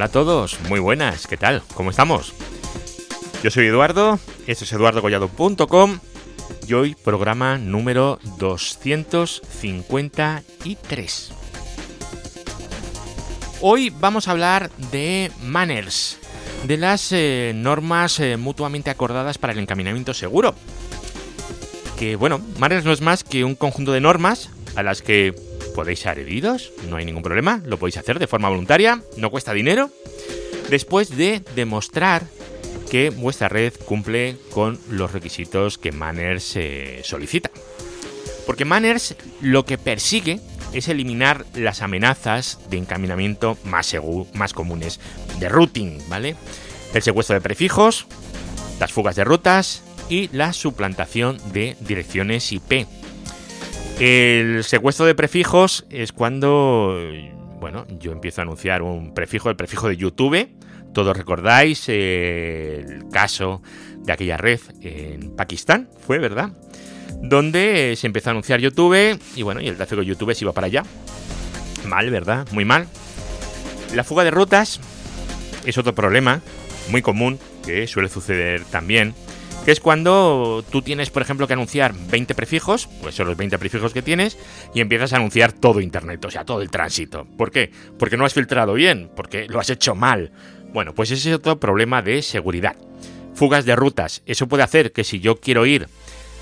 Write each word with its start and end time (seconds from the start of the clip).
Hola 0.00 0.06
a 0.06 0.12
todos, 0.12 0.58
muy 0.66 0.80
buenas, 0.80 1.26
¿qué 1.26 1.36
tal? 1.36 1.62
¿Cómo 1.74 1.90
estamos? 1.90 2.32
Yo 3.42 3.50
soy 3.50 3.66
Eduardo, 3.66 4.18
esto 4.46 4.64
es 4.64 4.72
eduardogollado.com 4.72 5.98
y 6.66 6.72
hoy 6.72 6.94
programa 6.94 7.58
número 7.58 8.18
253. 8.38 11.32
Hoy 13.60 13.90
vamos 13.90 14.26
a 14.26 14.30
hablar 14.30 14.70
de 14.90 15.30
manners, 15.42 16.18
de 16.64 16.78
las 16.78 17.12
eh, 17.12 17.52
normas 17.54 18.20
eh, 18.20 18.38
mutuamente 18.38 18.88
acordadas 18.88 19.36
para 19.36 19.52
el 19.52 19.58
encaminamiento 19.58 20.14
seguro. 20.14 20.54
Que 21.98 22.16
bueno, 22.16 22.40
manners 22.58 22.86
no 22.86 22.92
es 22.92 23.02
más 23.02 23.22
que 23.22 23.44
un 23.44 23.54
conjunto 23.54 23.92
de 23.92 24.00
normas 24.00 24.48
a 24.76 24.82
las 24.82 25.02
que 25.02 25.49
podéis 25.74 26.00
ser 26.00 26.18
heridos, 26.18 26.72
no 26.88 26.96
hay 26.96 27.04
ningún 27.04 27.22
problema, 27.22 27.62
lo 27.64 27.78
podéis 27.78 27.96
hacer 27.98 28.18
de 28.18 28.26
forma 28.26 28.48
voluntaria, 28.48 29.02
no 29.16 29.30
cuesta 29.30 29.52
dinero, 29.52 29.90
después 30.68 31.16
de 31.16 31.42
demostrar 31.54 32.24
que 32.90 33.10
vuestra 33.10 33.48
red 33.48 33.72
cumple 33.84 34.36
con 34.50 34.78
los 34.90 35.12
requisitos 35.12 35.78
que 35.78 35.92
Manners 35.92 36.56
eh, 36.56 37.00
solicita. 37.04 37.50
Porque 38.46 38.64
Manners 38.64 39.14
lo 39.40 39.64
que 39.64 39.78
persigue 39.78 40.40
es 40.72 40.88
eliminar 40.88 41.46
las 41.54 41.82
amenazas 41.82 42.58
de 42.68 42.78
encaminamiento 42.78 43.56
más, 43.64 43.94
más 44.34 44.52
comunes, 44.52 45.00
de 45.38 45.48
routing, 45.48 45.98
¿vale? 46.08 46.36
El 46.92 47.02
secuestro 47.02 47.34
de 47.34 47.40
prefijos, 47.40 48.06
las 48.80 48.92
fugas 48.92 49.16
de 49.16 49.24
rutas 49.24 49.82
y 50.08 50.28
la 50.32 50.52
suplantación 50.52 51.38
de 51.52 51.76
direcciones 51.80 52.50
IP. 52.52 52.86
El 54.00 54.64
secuestro 54.64 55.04
de 55.04 55.14
prefijos 55.14 55.84
es 55.90 56.12
cuando, 56.12 56.98
bueno, 57.60 57.86
yo 57.98 58.12
empiezo 58.12 58.40
a 58.40 58.44
anunciar 58.44 58.80
un 58.80 59.12
prefijo, 59.12 59.50
el 59.50 59.56
prefijo 59.56 59.90
de 59.90 59.98
YouTube. 59.98 60.48
Todos 60.94 61.14
recordáis 61.14 61.86
el 61.90 63.04
caso 63.12 63.60
de 63.98 64.14
aquella 64.14 64.38
red 64.38 64.58
en 64.80 65.36
Pakistán, 65.36 65.90
fue, 65.98 66.18
¿verdad? 66.18 66.52
Donde 67.20 67.94
se 67.94 68.06
empezó 68.06 68.30
a 68.30 68.32
anunciar 68.32 68.58
YouTube 68.60 69.20
y 69.36 69.42
bueno, 69.42 69.60
y 69.60 69.68
el 69.68 69.76
tráfico 69.76 70.00
de 70.00 70.06
YouTube 70.06 70.34
se 70.34 70.46
iba 70.46 70.54
para 70.54 70.68
allá. 70.68 70.82
Mal, 71.86 72.08
¿verdad? 72.08 72.48
Muy 72.52 72.64
mal. 72.64 72.86
La 73.94 74.02
fuga 74.02 74.24
de 74.24 74.30
rutas 74.30 74.80
es 75.66 75.76
otro 75.76 75.94
problema 75.94 76.40
muy 76.88 77.02
común 77.02 77.38
que 77.66 77.86
suele 77.86 78.08
suceder 78.08 78.64
también 78.64 79.12
que 79.64 79.72
es 79.72 79.80
cuando 79.80 80.64
tú 80.70 80.82
tienes, 80.82 81.10
por 81.10 81.22
ejemplo, 81.22 81.46
que 81.46 81.52
anunciar 81.52 81.94
20 82.10 82.34
prefijos, 82.34 82.88
pues 83.02 83.14
son 83.14 83.26
los 83.26 83.36
20 83.36 83.58
prefijos 83.58 83.92
que 83.92 84.02
tienes, 84.02 84.38
y 84.74 84.80
empiezas 84.80 85.12
a 85.12 85.16
anunciar 85.16 85.52
todo 85.52 85.80
Internet, 85.80 86.24
o 86.24 86.30
sea, 86.30 86.44
todo 86.44 86.62
el 86.62 86.70
tránsito. 86.70 87.26
¿Por 87.36 87.50
qué? 87.50 87.70
Porque 87.98 88.16
no 88.16 88.24
has 88.24 88.34
filtrado 88.34 88.74
bien, 88.74 89.10
porque 89.14 89.46
lo 89.48 89.60
has 89.60 89.70
hecho 89.70 89.94
mal. 89.94 90.32
Bueno, 90.72 90.94
pues 90.94 91.10
ese 91.10 91.30
es 91.30 91.36
otro 91.36 91.60
problema 91.60 92.02
de 92.02 92.22
seguridad. 92.22 92.76
Fugas 93.34 93.64
de 93.64 93.76
rutas. 93.76 94.22
Eso 94.26 94.48
puede 94.48 94.62
hacer 94.62 94.92
que 94.92 95.04
si 95.04 95.20
yo 95.20 95.36
quiero 95.36 95.66
ir 95.66 95.88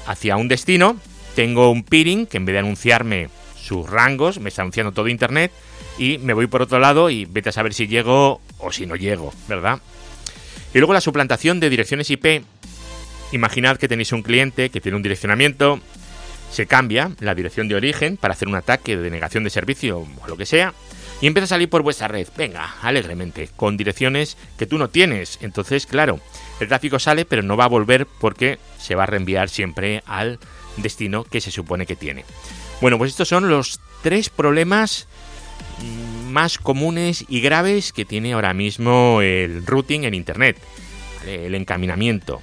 hacia 0.06 0.36
un 0.36 0.48
destino, 0.48 0.96
tengo 1.34 1.70
un 1.70 1.84
peering 1.84 2.26
que 2.26 2.36
en 2.36 2.44
vez 2.44 2.54
de 2.54 2.60
anunciarme 2.60 3.30
sus 3.60 3.88
rangos, 3.88 4.38
me 4.38 4.48
está 4.48 4.62
anunciando 4.62 4.92
todo 4.92 5.08
Internet, 5.08 5.52
y 5.98 6.18
me 6.18 6.32
voy 6.32 6.46
por 6.46 6.62
otro 6.62 6.78
lado 6.78 7.10
y 7.10 7.24
vete 7.24 7.48
a 7.48 7.52
saber 7.52 7.74
si 7.74 7.88
llego 7.88 8.40
o 8.58 8.72
si 8.72 8.86
no 8.86 8.94
llego, 8.96 9.32
¿verdad? 9.48 9.80
Y 10.72 10.78
luego 10.78 10.92
la 10.92 11.00
suplantación 11.00 11.60
de 11.60 11.70
direcciones 11.70 12.10
IP 12.10 12.44
Imaginad 13.32 13.76
que 13.76 13.88
tenéis 13.88 14.12
un 14.12 14.22
cliente 14.22 14.70
que 14.70 14.80
tiene 14.80 14.96
un 14.96 15.02
direccionamiento, 15.02 15.80
se 16.50 16.66
cambia 16.66 17.10
la 17.20 17.34
dirección 17.34 17.68
de 17.68 17.74
origen 17.74 18.16
para 18.16 18.32
hacer 18.32 18.48
un 18.48 18.54
ataque 18.54 18.96
de 18.96 19.02
denegación 19.02 19.44
de 19.44 19.50
servicio 19.50 19.98
o 19.98 20.26
lo 20.26 20.36
que 20.36 20.46
sea, 20.46 20.72
y 21.20 21.26
empieza 21.26 21.44
a 21.44 21.48
salir 21.48 21.68
por 21.68 21.82
vuestra 21.82 22.08
red, 22.08 22.28
venga, 22.36 22.76
alegremente, 22.80 23.50
con 23.56 23.76
direcciones 23.76 24.36
que 24.56 24.66
tú 24.66 24.78
no 24.78 24.88
tienes. 24.88 25.38
Entonces, 25.42 25.84
claro, 25.84 26.20
el 26.60 26.68
tráfico 26.68 26.98
sale, 26.98 27.24
pero 27.24 27.42
no 27.42 27.56
va 27.56 27.64
a 27.64 27.68
volver 27.68 28.06
porque 28.20 28.58
se 28.78 28.94
va 28.94 29.02
a 29.02 29.06
reenviar 29.06 29.48
siempre 29.48 30.02
al 30.06 30.38
destino 30.76 31.24
que 31.24 31.40
se 31.40 31.50
supone 31.50 31.86
que 31.86 31.96
tiene. 31.96 32.24
Bueno, 32.80 32.98
pues 32.98 33.10
estos 33.10 33.28
son 33.28 33.48
los 33.48 33.80
tres 34.02 34.30
problemas 34.30 35.08
más 36.28 36.58
comunes 36.58 37.24
y 37.28 37.40
graves 37.40 37.92
que 37.92 38.04
tiene 38.04 38.34
ahora 38.34 38.54
mismo 38.54 39.20
el 39.20 39.66
routing 39.66 40.04
en 40.04 40.14
Internet. 40.14 40.56
El 41.26 41.56
encaminamiento, 41.56 42.40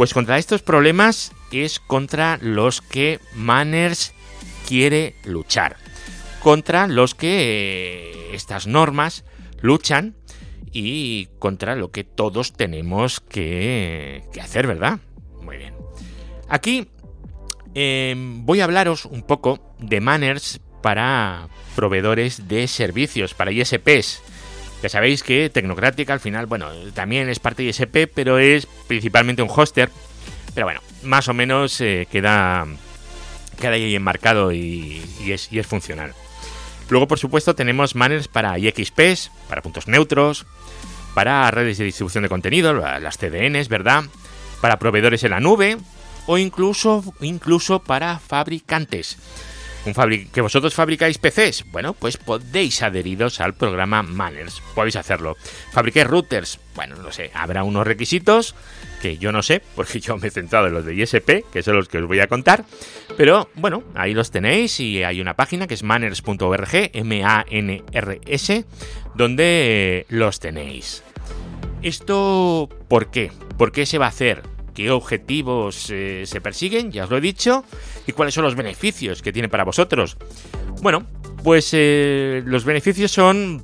pues 0.00 0.14
contra 0.14 0.38
estos 0.38 0.62
problemas 0.62 1.32
es 1.52 1.78
contra 1.78 2.38
los 2.40 2.80
que 2.80 3.20
Manners 3.34 4.14
quiere 4.66 5.14
luchar. 5.24 5.76
Contra 6.42 6.86
los 6.86 7.14
que 7.14 8.08
eh, 8.08 8.34
estas 8.34 8.66
normas 8.66 9.26
luchan 9.60 10.14
y 10.72 11.28
contra 11.38 11.76
lo 11.76 11.90
que 11.90 12.02
todos 12.02 12.54
tenemos 12.54 13.20
que, 13.20 14.24
hacer, 14.40 14.66
¿verdad? 14.66 15.00
Muy 15.42 15.58
bien. 15.58 15.74
Aquí 16.48 16.88
em, 17.74 18.46
voy 18.46 18.62
a 18.62 18.64
hablaros 18.64 19.04
un 19.04 19.20
poco 19.20 19.74
de 19.80 20.00
Manners 20.00 20.62
para 20.82 21.50
proveedores 21.76 22.48
de 22.48 22.68
servicios, 22.68 23.34
para 23.34 23.52
ISPs. 23.52 24.22
Ya 24.82 24.88
sabéis 24.88 25.22
que 25.22 25.50
Tecnocrática 25.50 26.12
al 26.12 26.20
final, 26.20 26.46
bueno, 26.46 26.70
también 26.94 27.28
es 27.28 27.38
parte 27.38 27.62
de 27.62 27.68
ISP, 27.68 28.10
pero 28.14 28.38
es 28.38 28.66
principalmente 28.86 29.42
un 29.42 29.50
hoster. 29.50 29.90
Pero 30.54 30.66
bueno, 30.66 30.80
más 31.02 31.28
o 31.28 31.34
menos 31.34 31.80
eh, 31.80 32.08
queda, 32.10 32.66
queda 33.60 33.72
ahí 33.72 33.94
enmarcado 33.94 34.52
y, 34.52 35.02
es, 35.28 35.48
funcional. 35.66 36.14
Luego, 36.88 37.06
por 37.06 37.18
supuesto, 37.18 37.54
tenemos 37.54 37.94
manners 37.94 38.26
para 38.26 38.58
IXPs, 38.58 39.30
para 39.48 39.62
puntos 39.62 39.86
neutros, 39.86 40.46
para 41.14 41.50
redes 41.50 41.78
de 41.78 41.84
distribución 41.84 42.22
de 42.22 42.28
contenido, 42.28 42.72
las 42.72 43.18
CDNs, 43.18 43.68
¿verdad? 43.68 44.04
Para 44.60 44.78
proveedores 44.78 45.22
en 45.24 45.30
la 45.30 45.40
nube 45.40 45.76
o 46.26 46.38
incluso, 46.38 47.04
incluso 47.20 47.80
para 47.80 48.18
fabricantes 48.18 49.18
que 50.32 50.40
vosotros 50.40 50.74
fabricáis 50.74 51.18
PCs, 51.18 51.64
bueno, 51.70 51.94
pues 51.94 52.16
podéis 52.16 52.82
adheriros 52.82 53.40
al 53.40 53.54
programa 53.54 54.02
Manners, 54.02 54.62
podéis 54.74 54.96
hacerlo. 54.96 55.36
Fabriqué 55.72 56.04
routers, 56.04 56.58
bueno, 56.74 56.96
no 56.96 57.12
sé, 57.12 57.30
habrá 57.34 57.64
unos 57.64 57.86
requisitos 57.86 58.54
que 59.00 59.16
yo 59.18 59.32
no 59.32 59.42
sé, 59.42 59.62
porque 59.74 60.00
yo 60.00 60.16
me 60.18 60.28
he 60.28 60.30
centrado 60.30 60.66
en 60.66 60.74
los 60.74 60.84
de 60.84 60.94
ISP, 60.94 61.44
que 61.50 61.62
son 61.62 61.76
los 61.76 61.88
que 61.88 61.98
os 61.98 62.06
voy 62.06 62.20
a 62.20 62.26
contar, 62.26 62.64
pero 63.16 63.48
bueno, 63.54 63.82
ahí 63.94 64.14
los 64.14 64.30
tenéis 64.30 64.78
y 64.80 65.02
hay 65.02 65.20
una 65.20 65.34
página 65.34 65.66
que 65.66 65.74
es 65.74 65.82
manners.org, 65.82 66.90
M-A-N-R-S, 66.92 68.64
donde 69.14 70.06
los 70.08 70.40
tenéis. 70.40 71.02
¿Esto 71.82 72.68
por 72.88 73.10
qué? 73.10 73.32
¿Por 73.56 73.72
qué 73.72 73.86
se 73.86 73.98
va 73.98 74.06
a 74.06 74.10
hacer? 74.10 74.42
Qué 74.80 74.90
objetivos 74.90 75.90
eh, 75.90 76.22
se 76.24 76.40
persiguen, 76.40 76.90
ya 76.90 77.04
os 77.04 77.10
lo 77.10 77.18
he 77.18 77.20
dicho, 77.20 77.64
y 78.06 78.12
cuáles 78.12 78.34
son 78.34 78.44
los 78.44 78.54
beneficios 78.54 79.20
que 79.20 79.32
tiene 79.32 79.48
para 79.48 79.64
vosotros. 79.64 80.16
Bueno, 80.80 81.06
pues 81.44 81.70
eh, 81.72 82.42
los 82.46 82.64
beneficios 82.64 83.10
son 83.10 83.62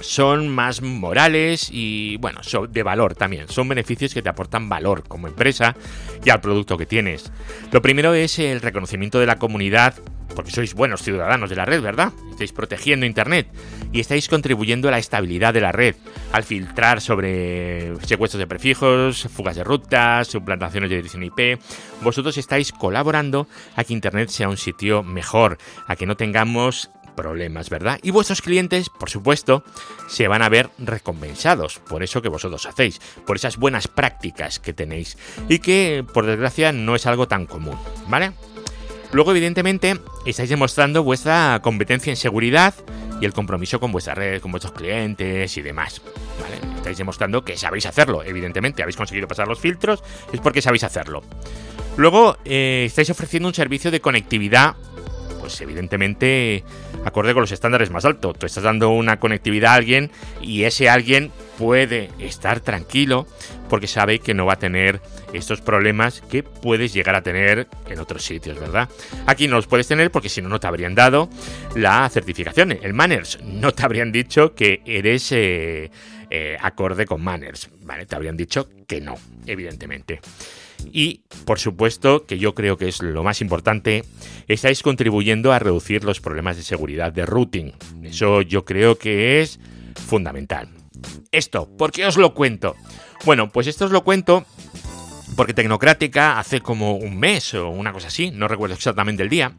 son 0.00 0.48
más 0.48 0.82
morales 0.82 1.70
y, 1.72 2.18
bueno, 2.18 2.42
son 2.42 2.70
de 2.70 2.82
valor 2.82 3.14
también. 3.14 3.48
Son 3.48 3.66
beneficios 3.66 4.12
que 4.12 4.20
te 4.20 4.28
aportan 4.28 4.68
valor 4.68 5.04
como 5.08 5.26
empresa 5.26 5.74
y 6.22 6.30
al 6.30 6.40
producto 6.40 6.76
que 6.76 6.86
tienes. 6.86 7.32
Lo 7.72 7.80
primero 7.80 8.12
es 8.12 8.38
el 8.38 8.60
reconocimiento 8.60 9.18
de 9.18 9.26
la 9.26 9.38
comunidad 9.38 9.94
porque 10.34 10.50
sois 10.50 10.74
buenos 10.74 11.02
ciudadanos 11.02 11.50
de 11.50 11.56
la 11.56 11.64
red, 11.64 11.80
¿verdad? 11.82 12.12
Estáis 12.30 12.52
protegiendo 12.52 13.06
Internet 13.06 13.48
y 13.92 14.00
estáis 14.00 14.28
contribuyendo 14.28 14.88
a 14.88 14.90
la 14.90 14.98
estabilidad 14.98 15.54
de 15.54 15.60
la 15.60 15.72
red, 15.72 15.96
al 16.32 16.44
filtrar 16.44 17.00
sobre 17.00 17.94
secuestros 18.04 18.38
de 18.38 18.46
prefijos, 18.46 19.28
fugas 19.34 19.56
de 19.56 19.64
rutas, 19.64 20.28
suplantaciones 20.28 20.90
de 20.90 20.96
dirección 20.96 21.22
IP. 21.22 21.60
Vosotros 22.02 22.36
estáis 22.36 22.72
colaborando 22.72 23.48
a 23.74 23.84
que 23.84 23.92
Internet 23.92 24.28
sea 24.28 24.48
un 24.48 24.56
sitio 24.56 25.02
mejor, 25.02 25.58
a 25.86 25.96
que 25.96 26.06
no 26.06 26.16
tengamos 26.16 26.90
problemas, 27.16 27.70
¿verdad? 27.70 27.98
Y 28.02 28.12
vuestros 28.12 28.42
clientes, 28.42 28.90
por 28.90 29.10
supuesto, 29.10 29.64
se 30.06 30.28
van 30.28 30.42
a 30.42 30.48
ver 30.48 30.70
recompensados 30.78 31.80
por 31.80 32.02
eso 32.04 32.22
que 32.22 32.28
vosotros 32.28 32.66
hacéis, 32.66 33.00
por 33.26 33.36
esas 33.36 33.56
buenas 33.56 33.88
prácticas 33.88 34.60
que 34.60 34.72
tenéis 34.72 35.16
y 35.48 35.58
que, 35.58 36.04
por 36.12 36.26
desgracia, 36.26 36.70
no 36.70 36.94
es 36.94 37.06
algo 37.06 37.26
tan 37.26 37.46
común, 37.46 37.78
¿vale? 38.08 38.32
Luego, 39.12 39.30
evidentemente, 39.30 39.98
estáis 40.24 40.50
demostrando 40.50 41.02
vuestra 41.02 41.60
competencia 41.62 42.10
en 42.10 42.16
seguridad 42.16 42.74
y 43.20 43.24
el 43.24 43.32
compromiso 43.32 43.80
con 43.80 43.92
vuestra 43.92 44.14
red, 44.14 44.40
con 44.40 44.50
vuestros 44.50 44.72
clientes 44.74 45.56
y 45.56 45.62
demás. 45.62 46.02
Estáis 46.76 46.98
demostrando 46.98 47.44
que 47.44 47.56
sabéis 47.56 47.86
hacerlo, 47.86 48.22
evidentemente. 48.22 48.82
Habéis 48.82 48.96
conseguido 48.96 49.26
pasar 49.26 49.48
los 49.48 49.58
filtros, 49.58 50.02
es 50.32 50.40
porque 50.40 50.62
sabéis 50.62 50.84
hacerlo. 50.84 51.22
Luego, 51.96 52.36
eh, 52.44 52.84
estáis 52.86 53.10
ofreciendo 53.10 53.48
un 53.48 53.54
servicio 53.54 53.90
de 53.90 54.00
conectividad, 54.00 54.76
pues 55.40 55.60
evidentemente 55.60 56.62
acorde 57.04 57.32
con 57.32 57.40
los 57.40 57.52
estándares 57.52 57.90
más 57.90 58.04
altos. 58.04 58.38
Tú 58.38 58.46
estás 58.46 58.64
dando 58.64 58.90
una 58.90 59.18
conectividad 59.18 59.72
a 59.72 59.76
alguien 59.76 60.10
y 60.42 60.64
ese 60.64 60.90
alguien 60.90 61.32
puede 61.58 62.10
estar 62.18 62.60
tranquilo 62.60 63.26
porque 63.68 63.86
sabe 63.86 64.18
que 64.18 64.34
no 64.34 64.46
va 64.46 64.54
a 64.54 64.58
tener 64.58 65.00
estos 65.32 65.60
problemas 65.60 66.22
que 66.22 66.42
puedes 66.42 66.92
llegar 66.92 67.14
a 67.14 67.22
tener 67.22 67.68
en 67.88 67.98
otros 67.98 68.24
sitios, 68.24 68.58
¿verdad? 68.58 68.88
Aquí 69.26 69.48
no 69.48 69.56
los 69.56 69.66
puedes 69.66 69.88
tener 69.88 70.10
porque 70.10 70.28
si 70.28 70.42
no, 70.42 70.48
no 70.48 70.60
te 70.60 70.66
habrían 70.66 70.94
dado 70.94 71.28
la 71.74 72.08
certificación, 72.08 72.72
el 72.72 72.94
Manners. 72.94 73.38
No 73.42 73.72
te 73.72 73.84
habrían 73.84 74.12
dicho 74.12 74.54
que 74.54 74.82
eres 74.84 75.32
eh, 75.32 75.90
eh, 76.30 76.56
acorde 76.60 77.06
con 77.06 77.22
Manners, 77.22 77.70
¿vale? 77.82 78.06
Te 78.06 78.16
habrían 78.16 78.36
dicho 78.36 78.68
que 78.86 79.00
no, 79.00 79.16
evidentemente. 79.46 80.20
Y, 80.92 81.22
por 81.44 81.58
supuesto, 81.58 82.26
que 82.26 82.38
yo 82.38 82.54
creo 82.54 82.76
que 82.76 82.88
es 82.88 83.02
lo 83.02 83.24
más 83.24 83.40
importante, 83.40 84.04
estáis 84.46 84.82
contribuyendo 84.82 85.52
a 85.52 85.58
reducir 85.58 86.04
los 86.04 86.20
problemas 86.20 86.56
de 86.56 86.62
seguridad 86.62 87.12
de 87.12 87.26
routing. 87.26 87.72
Eso 88.02 88.42
yo 88.42 88.64
creo 88.64 88.98
que 88.98 89.40
es 89.40 89.58
fundamental. 90.06 90.75
Esto, 91.32 91.68
¿por 91.76 91.92
qué 91.92 92.06
os 92.06 92.16
lo 92.16 92.34
cuento? 92.34 92.76
Bueno, 93.24 93.50
pues 93.50 93.66
esto 93.66 93.86
os 93.86 93.90
lo 93.90 94.04
cuento 94.04 94.44
porque 95.36 95.54
Tecnocrática 95.54 96.38
hace 96.38 96.60
como 96.60 96.94
un 96.96 97.18
mes 97.18 97.54
o 97.54 97.68
una 97.68 97.92
cosa 97.92 98.08
así, 98.08 98.30
no 98.30 98.48
recuerdo 98.48 98.74
exactamente 98.74 99.22
el 99.22 99.28
día, 99.28 99.52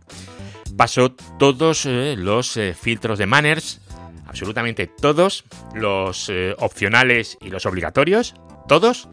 pasó 0.76 1.12
todos 1.12 1.86
eh, 1.86 2.16
los 2.18 2.58
eh, 2.58 2.74
filtros 2.74 3.20
de 3.20 3.26
manners, 3.26 3.82
absolutamente 4.26 4.88
todos, 4.88 5.44
los 5.76 6.30
eh, 6.30 6.56
opcionales 6.60 7.38
y 7.42 7.50
los 7.50 7.66
obligatorios, 7.66 8.36
todos. 8.68 9.10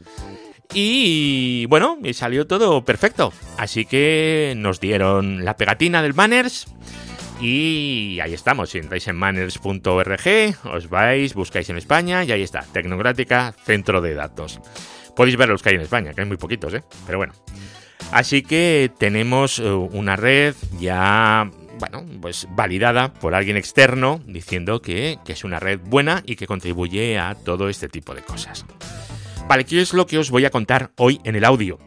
Y 0.73 1.67
bueno, 1.67 1.99
salió 2.15 2.47
todo 2.47 2.85
perfecto. 2.85 3.33
Así 3.59 3.85
que 3.85 4.55
nos 4.57 4.81
dieron 4.81 5.45
la 5.45 5.57
pegatina 5.57 6.03
del 6.03 6.15
manners 6.15 6.67
y 7.45 8.21
ahí 8.21 8.33
estamos, 8.33 8.71
si 8.71 8.79
entráis 8.79 9.07
en 9.07 9.17
manners.org, 9.17 10.57
os 10.65 10.89
vais, 10.89 11.35
buscáis 11.35 11.69
en 11.69 11.77
España 11.77 12.25
y 12.25 12.33
ahí 12.33 12.43
está, 12.43 12.63
Tecnocrática, 12.73 13.55
centro 13.65 14.01
de 14.01 14.15
datos. 14.15 14.61
Podéis 15.15 15.37
ver 15.37 15.51
los 15.51 15.63
que 15.63 15.69
hay 15.69 15.75
en 15.75 15.83
España, 15.83 16.15
que 16.15 16.23
hay 16.23 16.27
muy 16.27 16.39
poquitos, 16.39 16.73
¿eh? 16.73 16.83
Pero 17.05 17.19
bueno. 17.19 17.35
Así 18.13 18.43
que 18.43 18.91
tenemos 18.99 19.59
eh, 19.59 19.69
una 19.69 20.17
red 20.17 20.55
ya, 20.81 21.51
bueno, 21.79 22.07
pues 22.23 22.49
validada 22.51 23.13
por 23.13 23.35
alguien 23.35 23.59
externo 23.59 24.23
diciendo 24.27 24.81
que, 24.81 25.19
que 25.25 25.33
es 25.35 25.45
una 25.45 25.61
red 25.61 25.81
buena 25.81 26.23
y 26.25 26.37
que 26.37 26.47
contribuye 26.47 27.19
a 27.19 27.35
todo 27.35 27.69
este 27.69 27.89
tipo 27.89 28.15
de 28.15 28.23
cosas. 28.23 28.65
Vale, 29.47 29.65
¿qué 29.67 29.83
es 29.83 29.93
lo 29.93 30.07
que 30.07 30.17
os 30.17 30.31
voy 30.31 30.47
a 30.47 30.51
contar 30.51 30.93
hoy 30.97 31.21
en 31.25 31.37
el 31.37 31.45
audio? 31.45 31.79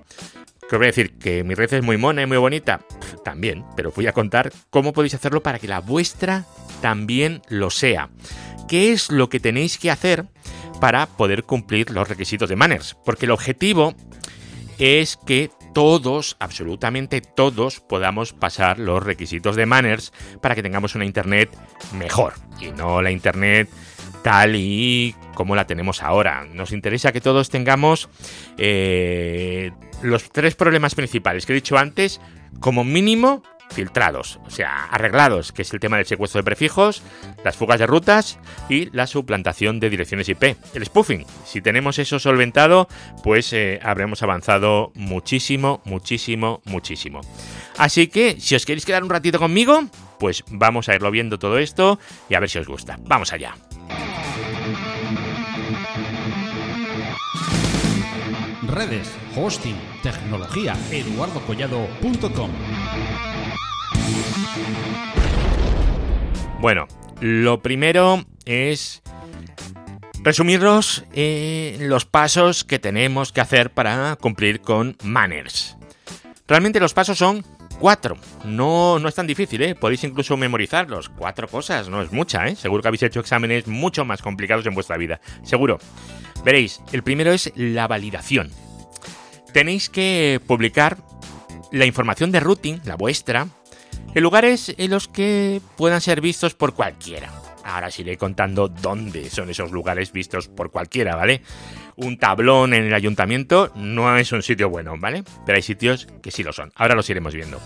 Que 0.69 0.75
os 0.75 0.79
voy 0.79 0.85
a 0.85 0.87
decir 0.87 1.17
que 1.17 1.43
mi 1.43 1.53
red 1.53 1.73
es 1.73 1.83
muy 1.83 1.97
mona 1.97 2.21
y 2.21 2.25
muy 2.25 2.37
bonita. 2.37 2.81
También, 3.23 3.65
pero 3.75 3.91
voy 3.91 4.07
a 4.07 4.13
contar 4.13 4.51
cómo 4.69 4.93
podéis 4.93 5.13
hacerlo 5.13 5.43
para 5.43 5.59
que 5.59 5.67
la 5.67 5.79
vuestra 5.79 6.45
también 6.81 7.41
lo 7.49 7.69
sea. 7.69 8.09
¿Qué 8.67 8.91
es 8.91 9.11
lo 9.11 9.29
que 9.29 9.39
tenéis 9.39 9.77
que 9.77 9.91
hacer 9.91 10.25
para 10.79 11.07
poder 11.07 11.43
cumplir 11.43 11.89
los 11.89 12.07
requisitos 12.07 12.49
de 12.49 12.55
Manners? 12.55 12.95
Porque 13.05 13.25
el 13.25 13.31
objetivo 13.31 13.95
es 14.77 15.17
que 15.25 15.49
todos, 15.73 16.37
absolutamente 16.39 17.21
todos, 17.21 17.79
podamos 17.79 18.33
pasar 18.33 18.79
los 18.79 19.03
requisitos 19.03 19.55
de 19.55 19.65
Manners 19.65 20.11
para 20.41 20.55
que 20.55 20.63
tengamos 20.63 20.95
una 20.95 21.05
Internet 21.05 21.55
mejor 21.93 22.33
y 22.59 22.71
no 22.71 23.01
la 23.01 23.11
Internet 23.11 23.69
tal 24.27 24.57
y 24.57 25.15
como 25.35 25.55
la 25.55 25.65
tenemos 25.67 26.03
ahora. 26.03 26.45
Nos 26.53 26.73
interesa 26.73 27.13
que 27.13 27.21
todos 27.21 27.49
tengamos 27.49 28.09
eh, 28.57 29.71
los 30.01 30.29
tres 30.31 30.53
problemas 30.53 30.95
principales 30.95 31.45
que 31.45 31.53
he 31.53 31.55
dicho 31.55 31.77
antes, 31.77 32.19
como 32.59 32.83
mínimo 32.83 33.41
filtrados, 33.71 34.41
o 34.45 34.49
sea, 34.49 34.85
arreglados, 34.85 35.53
que 35.53 35.61
es 35.61 35.71
el 35.71 35.79
tema 35.79 35.95
del 35.95 36.05
secuestro 36.05 36.39
de 36.39 36.43
prefijos, 36.43 37.03
las 37.45 37.55
fugas 37.55 37.79
de 37.79 37.87
rutas 37.87 38.37
y 38.67 38.89
la 38.91 39.07
suplantación 39.07 39.79
de 39.79 39.89
direcciones 39.89 40.27
IP, 40.27 40.57
el 40.73 40.85
spoofing. 40.85 41.25
Si 41.45 41.61
tenemos 41.61 41.97
eso 41.97 42.19
solventado, 42.19 42.89
pues 43.23 43.53
eh, 43.53 43.79
habremos 43.81 44.23
avanzado 44.23 44.91
muchísimo, 44.93 45.81
muchísimo, 45.85 46.61
muchísimo. 46.65 47.21
Así 47.77 48.07
que, 48.07 48.41
si 48.41 48.55
os 48.55 48.65
queréis 48.65 48.85
quedar 48.85 49.03
un 49.03 49.09
ratito 49.09 49.39
conmigo, 49.39 49.85
pues 50.19 50.43
vamos 50.49 50.89
a 50.89 50.95
irlo 50.95 51.11
viendo 51.11 51.39
todo 51.39 51.59
esto 51.59 51.97
y 52.29 52.35
a 52.35 52.41
ver 52.41 52.49
si 52.49 52.59
os 52.59 52.67
gusta. 52.67 52.97
Vamos 53.03 53.31
allá. 53.31 53.55
Redes, 58.67 59.09
hosting, 59.35 59.75
tecnología, 60.03 60.75
eduardocollado.com. 60.91 62.51
Bueno, 66.59 66.87
lo 67.21 67.61
primero 67.61 68.25
es 68.45 69.01
resumirlos 70.21 71.05
en 71.13 71.87
los 71.87 72.05
pasos 72.05 72.65
que 72.65 72.79
tenemos 72.79 73.31
que 73.31 73.41
hacer 73.41 73.71
para 73.71 74.17
cumplir 74.17 74.59
con 74.59 74.97
Manners. 75.01 75.77
Realmente 76.47 76.79
los 76.81 76.93
pasos 76.93 77.17
son 77.17 77.45
cuatro. 77.79 78.17
No, 78.45 78.99
no 78.99 79.09
es 79.09 79.15
tan 79.15 79.27
difícil, 79.27 79.61
¿eh? 79.61 79.75
Podéis 79.75 80.03
incluso 80.03 80.37
memorizarlos. 80.37 81.09
Cuatro 81.09 81.47
cosas, 81.47 81.89
no 81.89 82.01
es 82.01 82.11
mucha, 82.11 82.47
¿eh? 82.47 82.55
Seguro 82.55 82.81
que 82.81 82.87
habéis 82.87 83.03
hecho 83.03 83.19
exámenes 83.19 83.67
mucho 83.67 84.05
más 84.05 84.21
complicados 84.21 84.65
en 84.65 84.73
vuestra 84.73 84.97
vida. 84.97 85.19
Seguro. 85.43 85.79
Veréis, 86.43 86.81
el 86.91 87.03
primero 87.03 87.31
es 87.31 87.51
la 87.55 87.87
validación. 87.87 88.51
Tenéis 89.53 89.89
que 89.89 90.39
publicar 90.45 90.97
la 91.71 91.85
información 91.85 92.31
de 92.31 92.39
routing, 92.39 92.81
la 92.85 92.95
vuestra, 92.95 93.47
en 94.13 94.23
lugares 94.23 94.73
en 94.77 94.91
los 94.91 95.07
que 95.07 95.61
puedan 95.75 96.01
ser 96.01 96.21
vistos 96.21 96.53
por 96.53 96.73
cualquiera. 96.73 97.31
Ahora 97.67 97.87
os 97.87 97.99
iré 97.99 98.15
contando 98.15 98.69
dónde 98.69 99.29
son 99.29 99.49
esos 99.49 99.71
lugares 99.71 100.13
vistos 100.13 100.47
por 100.47 100.71
cualquiera, 100.71 101.17
¿vale? 101.17 101.41
Un 101.97 102.17
tablón 102.17 102.73
en 102.73 102.85
el 102.85 102.93
ayuntamiento 102.93 103.73
no 103.75 104.17
es 104.17 104.31
un 104.31 104.41
sitio 104.41 104.69
bueno, 104.69 104.95
¿vale? 104.97 105.25
Pero 105.45 105.57
hay 105.57 105.61
sitios 105.61 106.07
que 106.23 106.31
sí 106.31 106.43
lo 106.43 106.53
son. 106.53 106.71
Ahora 106.75 106.95
los 106.95 107.09
iremos 107.09 107.33
viendo. 107.33 107.59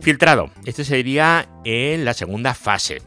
Filtrado. 0.00 0.50
Este 0.64 0.82
sería 0.82 1.46
en 1.64 2.06
la 2.06 2.14
segunda 2.14 2.54
fase. 2.54 3.02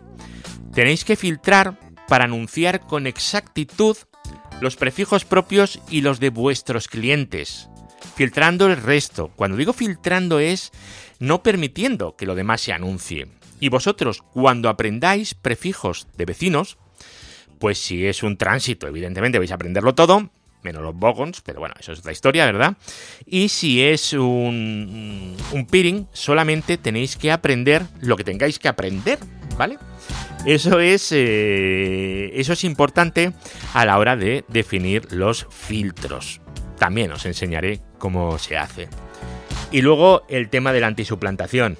Tenéis 0.75 1.05
que 1.05 1.15
filtrar 1.15 1.79
para 2.07 2.25
anunciar 2.25 2.81
con 2.81 3.07
exactitud 3.07 3.97
los 4.61 4.75
prefijos 4.75 5.25
propios 5.25 5.79
y 5.89 6.01
los 6.01 6.19
de 6.19 6.29
vuestros 6.29 6.87
clientes. 6.87 7.67
Filtrando 8.15 8.67
el 8.67 8.77
resto. 8.77 9.31
Cuando 9.35 9.57
digo 9.57 9.73
filtrando 9.73 10.39
es 10.39 10.71
no 11.19 11.41
permitiendo 11.41 12.15
que 12.15 12.27
lo 12.27 12.35
demás 12.35 12.61
se 12.61 12.73
anuncie. 12.73 13.27
Y 13.59 13.69
vosotros, 13.69 14.21
cuando 14.21 14.69
aprendáis 14.69 15.33
prefijos 15.33 16.07
de 16.15 16.25
vecinos, 16.25 16.77
pues 17.59 17.79
si 17.79 18.05
es 18.05 18.23
un 18.23 18.37
tránsito, 18.37 18.87
evidentemente 18.87 19.39
vais 19.39 19.51
a 19.51 19.55
aprenderlo 19.55 19.95
todo, 19.95 20.29
menos 20.63 20.81
los 20.81 20.95
bogons, 20.95 21.41
pero 21.41 21.59
bueno, 21.59 21.75
eso 21.79 21.91
es 21.91 21.99
otra 21.99 22.11
historia, 22.11 22.45
¿verdad? 22.45 22.77
Y 23.25 23.49
si 23.49 23.83
es 23.83 24.13
un, 24.13 25.35
peering, 25.69 26.07
solamente 26.13 26.77
tenéis 26.77 27.15
que 27.15 27.31
aprender 27.31 27.83
lo 28.01 28.15
que 28.15 28.23
tengáis 28.23 28.59
que 28.59 28.67
aprender, 28.67 29.19
¿vale? 29.57 29.77
Eso 30.45 30.79
es, 30.79 31.11
eh, 31.11 32.31
eso 32.33 32.53
es 32.53 32.63
importante 32.63 33.33
a 33.73 33.85
la 33.85 33.97
hora 33.97 34.15
de 34.15 34.45
definir 34.47 35.11
los 35.11 35.47
filtros. 35.49 36.41
También 36.77 37.11
os 37.11 37.25
enseñaré 37.25 37.81
cómo 37.97 38.37
se 38.37 38.57
hace. 38.57 38.87
Y 39.71 39.81
luego 39.81 40.23
el 40.29 40.49
tema 40.49 40.71
de 40.73 40.79
la 40.79 40.87
antisuplantación 40.87 41.77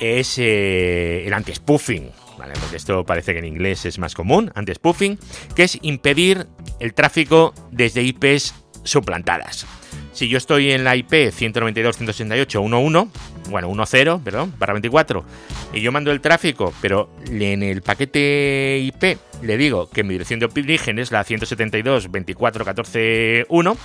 es 0.00 0.38
eh, 0.38 1.26
el 1.26 1.32
anti-spoofing. 1.32 2.10
¿vale? 2.38 2.54
Porque 2.60 2.76
esto 2.76 3.04
parece 3.04 3.32
que 3.32 3.38
en 3.38 3.44
inglés 3.44 3.84
es 3.84 3.98
más 3.98 4.14
común, 4.14 4.50
anti-spoofing, 4.54 5.18
que 5.54 5.64
es 5.64 5.78
impedir 5.82 6.46
el 6.80 6.94
tráfico 6.94 7.52
desde 7.70 8.02
IPs 8.02 8.54
suplantadas. 8.82 9.66
Si 10.12 10.28
yo 10.28 10.38
estoy 10.38 10.70
en 10.70 10.84
la 10.84 10.94
IP 10.94 11.12
192.168.1.1, 11.12 13.08
bueno, 13.50 13.68
1.0, 13.68 14.22
perdón, 14.22 14.54
barra 14.58 14.74
24, 14.74 15.24
y 15.72 15.80
yo 15.80 15.90
mando 15.90 16.12
el 16.12 16.20
tráfico, 16.20 16.72
pero 16.80 17.10
en 17.28 17.64
el 17.64 17.82
paquete 17.82 18.78
IP 18.80 19.18
le 19.42 19.56
digo 19.56 19.90
que 19.90 20.04
mi 20.04 20.10
dirección 20.10 20.38
de 20.38 20.46
origen 20.46 21.00
es 21.00 21.10
la 21.10 21.24
172.24.14.1, 21.24 23.76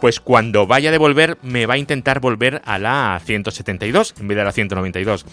pues 0.00 0.20
cuando 0.20 0.66
vaya 0.66 0.90
a 0.90 0.92
devolver 0.92 1.38
me 1.42 1.66
va 1.66 1.74
a 1.74 1.78
intentar 1.78 2.20
volver 2.20 2.62
a 2.64 2.78
la 2.78 3.20
172 3.24 4.14
en 4.20 4.28
vez 4.28 4.36
de 4.36 4.44
la 4.44 4.52
192. 4.52 5.24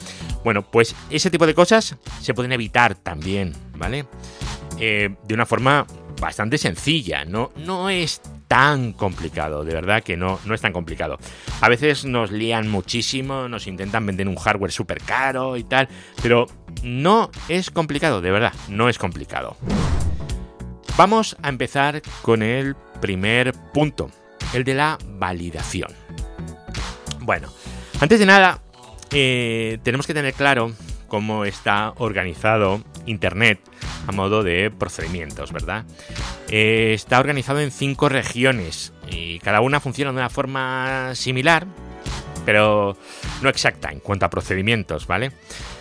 Bueno, 0.44 0.64
pues 0.64 0.96
ese 1.10 1.30
tipo 1.30 1.46
de 1.46 1.54
cosas 1.54 1.98
se 2.22 2.34
pueden 2.34 2.52
evitar 2.52 2.96
también, 2.96 3.54
¿vale? 3.76 4.06
Eh, 4.80 5.16
de 5.28 5.34
una 5.34 5.46
forma 5.46 5.86
bastante 6.20 6.58
sencilla, 6.58 7.26
no, 7.26 7.52
no 7.58 7.90
es 7.90 8.22
tan 8.48 8.94
complicado, 8.94 9.64
de 9.64 9.74
verdad 9.74 10.04
que 10.04 10.16
no, 10.16 10.40
no 10.46 10.54
es 10.54 10.62
tan 10.62 10.74
complicado. 10.74 11.18
A 11.62 11.70
veces 11.70 12.06
nos 12.06 12.32
lían 12.32 12.70
muchísimo, 12.70 13.48
nos 13.50 13.68
intentan 13.68 14.06
vender 14.06 14.28
un 14.28 14.36
hardware 14.36 14.72
súper 14.72 15.02
caro 15.02 15.58
y 15.58 15.64
tal, 15.64 15.90
pero 16.22 16.46
no 16.84 17.32
es 17.50 17.72
complicado, 17.72 18.22
de 18.22 18.32
verdad, 18.32 18.54
no 18.70 18.90
es 18.90 18.98
complicado. 18.98 19.58
Vamos 20.96 21.36
a 21.42 21.50
empezar 21.50 22.02
con 22.22 22.44
el 22.44 22.76
primer 23.02 23.54
punto, 23.74 24.12
el 24.54 24.64
de 24.64 24.74
la 24.74 24.98
validación. 25.18 25.92
Bueno, 27.20 27.52
antes 28.00 28.20
de 28.20 28.26
nada, 28.26 28.60
eh, 29.12 29.80
tenemos 29.84 30.08
que 30.08 30.14
tener 30.14 30.34
claro 30.34 30.74
cómo 31.08 31.46
está 31.46 31.94
organizado 31.98 32.84
Internet 33.06 33.60
a 34.08 34.12
modo 34.12 34.44
de 34.44 34.72
procedimientos, 34.72 35.52
¿verdad? 35.52 35.86
eh, 36.50 36.94
está 36.94 37.20
organizado 37.20 37.62
en 37.62 37.72
cinco 37.72 38.10
regiones 38.10 38.94
y 39.10 39.40
cada 39.40 39.62
una 39.62 39.80
funciona 39.80 40.12
de 40.12 40.18
una 40.18 40.30
forma 40.30 41.16
similar, 41.16 41.66
pero 42.46 42.96
no 43.42 43.50
exacta 43.50 43.90
en 43.92 44.00
cuanto 44.00 44.26
a 44.26 44.30
procedimientos, 44.30 45.08
¿vale? 45.08 45.32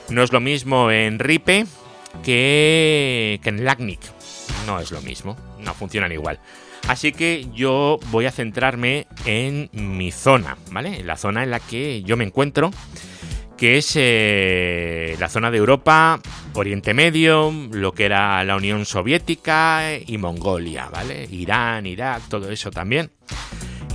No 0.09 0.23
es 0.23 0.33
lo 0.33 0.41
mismo 0.41 0.91
en 0.91 1.19
RIPE 1.19 1.67
que, 2.25 3.39
que 3.43 3.49
en 3.51 3.65
LACNIC. 3.65 4.01
No 4.67 4.81
es 4.81 4.91
lo 4.93 5.03
mismo, 5.03 5.37
no 5.59 5.75
funcionan 5.75 6.13
igual. 6.13 6.39
Así 6.89 7.13
que 7.13 7.47
yo 7.55 7.99
voy 8.11 8.27
a 8.27 8.33
centrarme 8.33 9.07
en 9.25 9.71
mi 9.73 10.11
zona, 10.11 10.57
¿vale? 10.71 11.01
En 11.01 11.07
la 11.07 11.17
zona 11.17 11.43
en 11.43 11.51
la 11.51 11.61
que 11.61 12.03
yo 12.03 12.17
me 12.17 12.25
encuentro, 12.25 12.71
que 13.57 13.79
es 13.79 13.93
eh, 13.95 15.17
la 15.21 15.29
zona 15.29 15.51
de 15.51 15.59
Europa, 15.59 16.21
Oriente 16.55 16.95
Medio, 16.95 17.53
lo 17.71 17.93
que 17.93 18.07
era 18.07 18.43
la 18.45 18.57
Unión 18.57 18.85
Soviética 18.85 19.97
y 20.05 20.19
Mongolia, 20.19 20.89
¿vale? 20.91 21.29
Irán, 21.31 21.87
Irak, 21.87 22.23
todo 22.29 22.51
eso 22.51 22.71
también. 22.71 23.13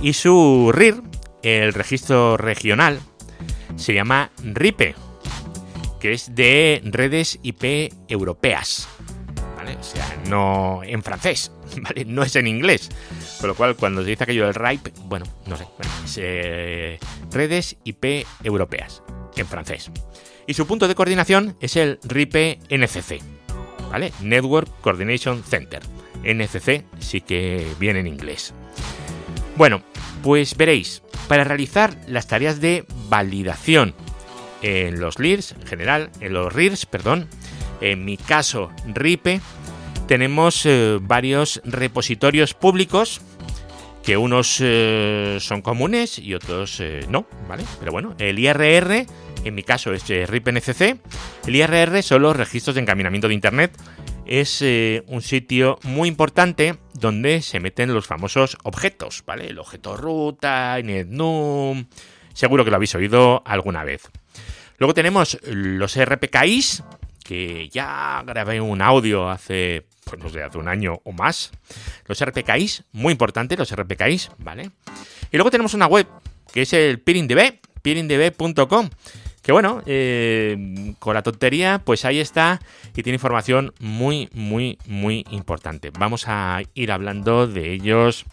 Y 0.00 0.14
su 0.14 0.72
RIR, 0.72 1.02
el 1.42 1.74
registro 1.74 2.36
regional, 2.36 3.00
se 3.76 3.94
llama 3.94 4.30
RIPE, 4.42 4.94
que 6.00 6.12
es 6.12 6.34
de 6.34 6.80
redes 6.84 7.38
IP 7.42 7.92
europeas. 8.08 8.88
¿Vale? 9.56 9.76
O 9.76 9.82
sea, 9.82 10.06
no 10.28 10.80
en 10.84 11.02
francés, 11.02 11.52
¿vale? 11.82 12.04
No 12.04 12.22
es 12.22 12.36
en 12.36 12.46
inglés. 12.46 12.90
Con 13.40 13.48
lo 13.48 13.54
cual, 13.54 13.76
cuando 13.76 14.02
se 14.02 14.10
dice 14.10 14.24
aquello 14.24 14.46
del 14.46 14.54
RIPE, 14.54 14.92
bueno, 15.04 15.26
no 15.46 15.56
sé, 15.56 15.66
es, 16.04 16.18
eh, 16.20 16.98
redes 17.30 17.76
IP 17.84 18.26
europeas, 18.42 19.02
en 19.36 19.46
francés. 19.46 19.90
Y 20.46 20.54
su 20.54 20.66
punto 20.66 20.88
de 20.88 20.94
coordinación 20.94 21.56
es 21.60 21.76
el 21.76 21.98
RIPE 22.02 22.60
NCC, 22.70 23.20
¿vale? 23.90 24.12
Network 24.22 24.68
Coordination 24.80 25.42
Center. 25.42 25.82
NCC 26.24 26.84
sí 26.98 27.20
que 27.20 27.66
viene 27.78 28.00
en 28.00 28.06
inglés. 28.06 28.54
Bueno, 29.56 29.82
pues 30.22 30.56
veréis, 30.56 31.02
para 31.28 31.44
realizar 31.44 31.96
las 32.06 32.26
tareas 32.26 32.60
de 32.60 32.84
validación 33.08 33.94
en 34.62 35.00
los 35.00 35.18
LIRs, 35.18 35.52
en 35.52 35.66
general, 35.66 36.10
en 36.20 36.32
los 36.32 36.52
RIRs, 36.52 36.86
perdón, 36.86 37.28
en 37.80 38.04
mi 38.04 38.16
caso 38.16 38.70
RIPE, 38.86 39.40
tenemos 40.08 40.64
eh, 40.64 40.98
varios 41.02 41.60
repositorios 41.64 42.54
públicos 42.54 43.20
que 44.02 44.16
unos 44.16 44.58
eh, 44.60 45.36
son 45.38 45.60
comunes 45.60 46.18
y 46.18 46.34
otros 46.34 46.80
eh, 46.80 47.04
no, 47.10 47.26
¿vale? 47.46 47.64
Pero 47.78 47.92
bueno, 47.92 48.14
el 48.18 48.38
IRR, 48.38 49.06
en 49.44 49.54
mi 49.54 49.62
caso 49.62 49.92
es 49.92 50.08
RIPE-NCC, 50.08 50.98
el 51.46 51.56
IRR 51.56 52.02
son 52.02 52.22
los 52.22 52.34
registros 52.34 52.74
de 52.74 52.80
encaminamiento 52.80 53.28
de 53.28 53.34
Internet, 53.34 53.78
es 54.24 54.62
un 55.06 55.22
sitio 55.22 55.78
muy 55.84 56.08
importante 56.08 56.76
donde 56.94 57.40
se 57.40 57.60
meten 57.60 57.94
los 57.94 58.06
famosos 58.06 58.58
objetos, 58.62 59.22
¿vale? 59.26 59.48
El 59.48 59.58
objeto 59.58 59.96
ruta, 59.96 60.78
NetNum, 60.82 61.86
seguro 62.34 62.64
que 62.64 62.70
lo 62.70 62.76
habéis 62.76 62.94
oído 62.94 63.42
alguna 63.46 63.84
vez. 63.84 64.10
Luego 64.78 64.94
tenemos 64.94 65.38
los 65.44 65.98
RPKIs, 65.98 66.82
que 67.28 67.68
ya 67.68 68.22
grabé 68.26 68.58
un 68.58 68.80
audio 68.80 69.28
hace, 69.28 69.84
pues 70.04 70.18
no 70.18 70.30
sé, 70.30 70.42
hace 70.42 70.56
un 70.56 70.66
año 70.66 71.02
o 71.04 71.12
más. 71.12 71.50
Los 72.06 72.24
RPKIs, 72.24 72.84
muy 72.92 73.12
importante, 73.12 73.54
los 73.54 73.70
RPKIs, 73.70 74.30
¿vale? 74.38 74.70
Y 75.30 75.36
luego 75.36 75.50
tenemos 75.50 75.74
una 75.74 75.86
web, 75.86 76.06
que 76.50 76.62
es 76.62 76.72
el 76.72 77.00
PeeringDB, 77.00 77.58
peeringdb.com. 77.82 78.88
Que 79.42 79.52
bueno, 79.52 79.82
eh, 79.84 80.94
con 80.98 81.12
la 81.12 81.22
tontería, 81.22 81.82
pues 81.84 82.06
ahí 82.06 82.18
está 82.18 82.62
y 82.96 83.02
tiene 83.02 83.16
información 83.16 83.74
muy, 83.78 84.30
muy, 84.32 84.78
muy 84.86 85.26
importante. 85.30 85.90
Vamos 85.98 86.24
a 86.28 86.62
ir 86.72 86.90
hablando 86.90 87.46
de 87.46 87.74
ellos 87.74 88.24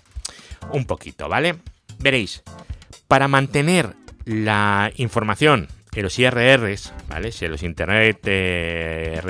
un 0.71 0.85
poquito, 0.85 1.27
¿vale? 1.27 1.55
Veréis, 1.99 2.43
para 3.09 3.27
mantener 3.27 3.93
la 4.23 4.89
información 4.95 5.67
en 5.95 6.03
los 6.03 6.19
IRRs, 6.19 6.93
¿vale? 7.07 7.31
Si 7.31 7.45
en 7.45 7.51
los 7.51 7.63
Internet, 7.63 8.19
eh, 8.25 9.21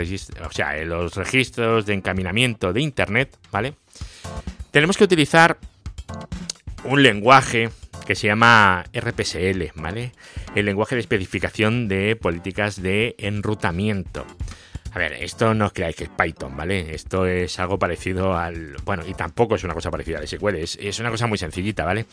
o 0.44 0.52
sea, 0.52 0.78
en 0.78 0.90
los 0.90 1.16
registros 1.16 1.86
de 1.86 1.94
encaminamiento 1.94 2.74
de 2.74 2.82
Internet, 2.82 3.38
¿vale? 3.52 3.76
Tenemos 4.72 4.98
que 4.98 5.04
utilizar 5.04 5.58
un 6.84 7.04
lenguaje 7.04 7.70
que 8.06 8.16
se 8.16 8.28
llama 8.28 8.84
RPSL, 8.94 9.72
¿vale? 9.76 10.12
El 10.56 10.66
lenguaje 10.66 10.96
de 10.96 11.02
especificación 11.02 11.88
de 11.88 12.16
políticas 12.16 12.82
de 12.82 13.16
enrutamiento. 13.18 14.26
A 14.96 15.00
ver, 15.00 15.12
esto 15.14 15.54
no 15.54 15.66
os 15.66 15.74
creáis 15.74 15.96
que 15.98 16.06
es 16.06 16.10
Python, 16.10 16.56
¿vale? 16.56 16.96
Esto 16.96 17.26
es 17.26 17.60
algo 17.60 17.78
parecido 17.78 18.38
al... 18.38 18.78
Bueno, 18.86 19.04
y 19.06 19.14
tampoco 19.14 19.56
es 19.56 19.64
una 19.66 19.74
cosa 19.74 19.92
parecida 19.92 20.20
al 20.20 20.28
SQL, 20.28 20.56
es, 20.56 20.78
es 20.82 21.00
una 21.00 21.12
cosa 21.12 21.28
muy 21.28 21.38
sencillita, 21.38 21.84
¿vale? 21.84 22.06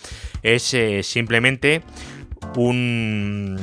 Es 0.42 0.74
eh, 0.74 1.04
simplemente 1.04 1.82
un 2.56 3.56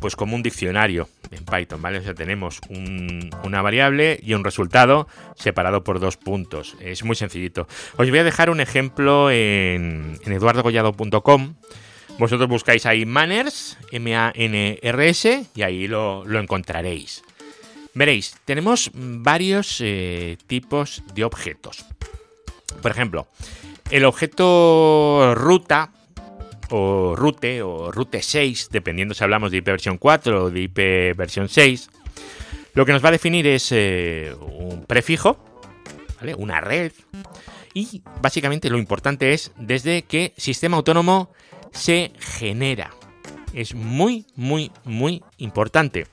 pues 0.00 0.16
como 0.16 0.36
un 0.36 0.42
diccionario 0.42 1.08
en 1.30 1.44
Python, 1.44 1.82
¿vale? 1.82 1.98
O 1.98 2.02
sea, 2.02 2.14
tenemos 2.14 2.60
una 2.70 3.62
variable 3.62 4.18
y 4.22 4.34
un 4.34 4.44
resultado 4.44 5.08
separado 5.36 5.84
por 5.84 6.00
dos 6.00 6.16
puntos. 6.16 6.76
Es 6.80 7.04
muy 7.04 7.16
sencillito. 7.16 7.66
Os 7.96 8.08
voy 8.08 8.18
a 8.18 8.24
dejar 8.24 8.50
un 8.50 8.60
ejemplo 8.60 9.30
en, 9.30 10.18
eduardogollado.com. 10.24 11.54
Vosotros 12.18 12.48
buscáis 12.48 12.86
ahí 12.86 13.06
manners, 13.06 13.78
M-A-N-R-S, 13.92 15.46
y 15.54 15.62
ahí 15.62 15.86
lo, 15.86 16.24
encontraréis. 16.38 17.22
Veréis, 17.94 18.36
tenemos 18.44 18.90
varios 18.94 19.80
eh, 19.80 20.36
tipos 20.46 21.02
de 21.14 21.24
objetos. 21.24 21.84
Por 22.82 22.90
ejemplo, 22.90 23.28
el 23.90 24.04
objeto 24.04 25.34
ruta 25.34 25.90
o 26.70 27.14
Rute 27.16 27.62
o 27.62 27.90
Rute 27.90 28.22
6, 28.22 28.68
dependiendo 28.70 29.14
si 29.14 29.24
hablamos 29.24 29.50
de 29.50 29.58
IP 29.58 29.66
versión 29.66 29.98
4 29.98 30.44
o 30.44 30.50
de 30.50 30.60
IP 30.60 31.16
versión 31.16 31.48
6, 31.48 31.90
lo 32.74 32.86
que 32.86 32.92
nos 32.92 33.04
va 33.04 33.08
a 33.08 33.12
definir 33.12 33.46
es 33.46 33.72
eh, 33.72 34.34
un 34.40 34.84
prefijo, 34.84 35.38
¿vale? 36.20 36.34
una 36.34 36.60
red, 36.60 36.92
y 37.74 38.02
básicamente 38.20 38.70
lo 38.70 38.78
importante 38.78 39.32
es 39.32 39.52
desde 39.56 40.02
qué 40.02 40.32
sistema 40.36 40.76
autónomo 40.76 41.30
se 41.72 42.12
genera. 42.18 42.90
Es 43.54 43.74
muy, 43.74 44.26
muy, 44.36 44.70
muy 44.84 45.22
importante. 45.38 46.06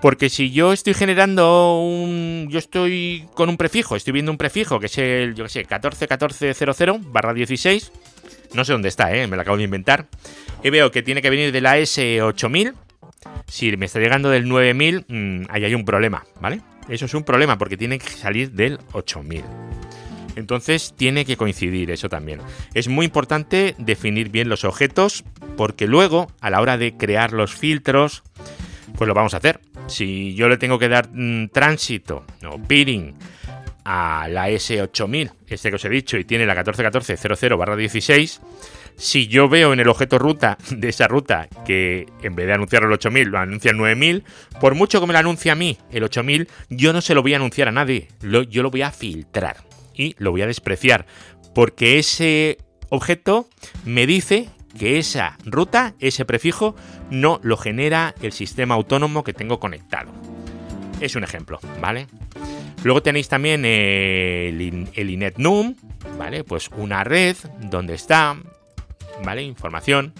Porque 0.00 0.28
si 0.28 0.50
yo 0.50 0.72
estoy 0.72 0.94
generando 0.94 1.78
un. 1.78 2.48
Yo 2.50 2.58
estoy 2.58 3.28
con 3.34 3.48
un 3.48 3.56
prefijo, 3.56 3.94
estoy 3.94 4.12
viendo 4.12 4.32
un 4.32 4.38
prefijo 4.38 4.80
que 4.80 4.86
es 4.86 4.98
el, 4.98 5.34
yo 5.34 5.44
qué 5.44 5.50
sé, 5.50 5.60
141400 5.60 7.12
barra 7.12 7.32
16 7.32 7.92
no 8.54 8.64
sé 8.64 8.72
dónde 8.72 8.88
está, 8.88 9.14
¿eh? 9.14 9.26
me 9.26 9.36
lo 9.36 9.42
acabo 9.42 9.56
de 9.56 9.64
inventar. 9.64 10.08
Y 10.62 10.70
veo 10.70 10.90
que 10.90 11.02
tiene 11.02 11.22
que 11.22 11.30
venir 11.30 11.52
de 11.52 11.60
la 11.60 11.78
S8000. 11.78 12.74
Si 13.46 13.76
me 13.76 13.86
está 13.86 13.98
llegando 14.00 14.30
del 14.30 14.48
9000, 14.48 15.06
mm, 15.08 15.44
ahí 15.48 15.64
hay 15.64 15.74
un 15.74 15.84
problema, 15.84 16.24
¿vale? 16.40 16.60
Eso 16.88 17.06
es 17.06 17.14
un 17.14 17.24
problema 17.24 17.58
porque 17.58 17.76
tiene 17.76 17.98
que 17.98 18.08
salir 18.08 18.52
del 18.52 18.78
8000. 18.92 19.44
Entonces 20.36 20.94
tiene 20.96 21.24
que 21.24 21.36
coincidir 21.36 21.90
eso 21.90 22.08
también. 22.08 22.40
Es 22.74 22.88
muy 22.88 23.06
importante 23.06 23.74
definir 23.78 24.30
bien 24.30 24.48
los 24.48 24.64
objetos 24.64 25.24
porque 25.56 25.86
luego 25.86 26.28
a 26.40 26.50
la 26.50 26.60
hora 26.60 26.78
de 26.78 26.96
crear 26.96 27.32
los 27.32 27.54
filtros, 27.54 28.22
pues 28.96 29.08
lo 29.08 29.14
vamos 29.14 29.34
a 29.34 29.38
hacer. 29.38 29.60
Si 29.88 30.34
yo 30.34 30.48
le 30.48 30.56
tengo 30.56 30.78
que 30.78 30.88
dar 30.88 31.10
mm, 31.12 31.48
tránsito 31.48 32.24
o 32.48 32.58
peering 32.58 33.14
a 33.84 34.28
la 34.28 34.48
S8000, 34.50 35.32
este 35.48 35.70
que 35.70 35.76
os 35.76 35.84
he 35.84 35.88
dicho, 35.88 36.16
y 36.16 36.24
tiene 36.24 36.46
la 36.46 36.54
141400-16, 36.64 38.40
si 38.96 39.26
yo 39.26 39.48
veo 39.48 39.72
en 39.72 39.80
el 39.80 39.88
objeto 39.88 40.18
ruta 40.18 40.58
de 40.70 40.88
esa 40.88 41.08
ruta 41.08 41.48
que 41.64 42.06
en 42.22 42.34
vez 42.34 42.46
de 42.46 42.52
anunciar 42.52 42.84
el 42.84 42.92
8000 42.92 43.28
lo 43.28 43.38
anuncia 43.38 43.70
el 43.70 43.76
9000, 43.78 44.24
por 44.60 44.74
mucho 44.74 45.00
que 45.00 45.06
me 45.06 45.12
lo 45.12 45.18
anuncie 45.18 45.50
a 45.50 45.54
mí 45.54 45.78
el 45.90 46.04
8000, 46.04 46.48
yo 46.68 46.92
no 46.92 47.00
se 47.00 47.14
lo 47.14 47.22
voy 47.22 47.32
a 47.34 47.36
anunciar 47.36 47.68
a 47.68 47.72
nadie, 47.72 48.08
yo 48.48 48.62
lo 48.62 48.70
voy 48.70 48.82
a 48.82 48.90
filtrar 48.90 49.56
y 49.94 50.14
lo 50.18 50.30
voy 50.30 50.42
a 50.42 50.46
despreciar, 50.46 51.06
porque 51.54 51.98
ese 51.98 52.58
objeto 52.90 53.48
me 53.84 54.06
dice 54.06 54.48
que 54.78 54.98
esa 54.98 55.36
ruta, 55.44 55.94
ese 55.98 56.24
prefijo, 56.24 56.74
no 57.10 57.40
lo 57.42 57.56
genera 57.56 58.14
el 58.22 58.32
sistema 58.32 58.74
autónomo 58.74 59.22
que 59.24 59.34
tengo 59.34 59.60
conectado. 59.60 60.12
Es 61.00 61.16
un 61.16 61.24
ejemplo, 61.24 61.58
¿vale? 61.80 62.06
Luego 62.84 63.02
tenéis 63.02 63.28
también 63.28 63.64
el, 63.64 64.88
el 64.92 65.10
INETNUM, 65.10 65.76
¿vale? 66.18 66.42
Pues 66.42 66.68
una 66.76 67.04
red 67.04 67.36
donde 67.60 67.94
está, 67.94 68.36
¿vale? 69.22 69.42
Información. 69.42 70.12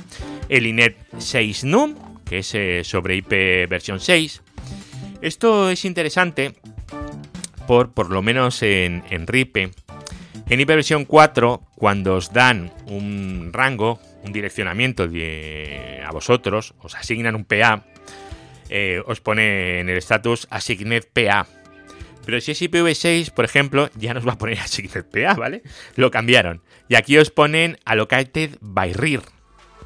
El 0.49 0.66
INET6NUM, 0.66 2.23
que 2.25 2.38
es 2.38 2.54
eh, 2.54 2.83
sobre 2.85 3.16
IP 3.16 3.69
versión 3.69 3.99
6. 3.99 4.42
Esto 5.23 5.71
es 5.71 5.85
interesante 5.85 6.54
por, 7.66 7.92
por 7.92 8.11
lo 8.11 8.23
menos 8.23 8.62
en, 8.62 9.02
en 9.11 9.26
RIPE. 9.26 9.71
En 10.49 10.61
IP 10.61 10.69
versión 10.69 11.04
4, 11.04 11.62
cuando 11.75 12.14
os 12.14 12.33
dan 12.33 12.73
un 12.87 13.50
rango, 13.52 13.99
un 14.25 14.33
direccionamiento 14.33 15.04
a 15.04 16.12
vosotros, 16.12 16.75
os 16.78 16.95
asignan 16.95 17.35
un 17.35 17.45
PA, 17.45 17.85
eh, 18.69 19.02
os 19.04 19.21
pone 19.21 19.81
en 19.81 19.88
el 19.88 19.97
estatus 19.97 20.47
Assigned 20.50 21.07
PA 21.12 21.47
Pero 22.25 22.41
si 22.41 22.52
es 22.52 22.62
IPv6, 22.62 23.31
por 23.31 23.45
ejemplo, 23.45 23.91
ya 23.97 24.14
nos 24.14 24.26
va 24.26 24.33
a 24.33 24.38
poner 24.38 24.59
AssignedPA, 24.61 25.35
¿vale? 25.35 25.62
Lo 25.97 26.11
cambiaron. 26.11 26.62
Y 26.88 26.95
aquí 26.95 27.19
os 27.19 27.31
ponen 27.31 27.79
Allocated 27.85 28.59
by 28.61 28.93
RIR. 28.93 29.23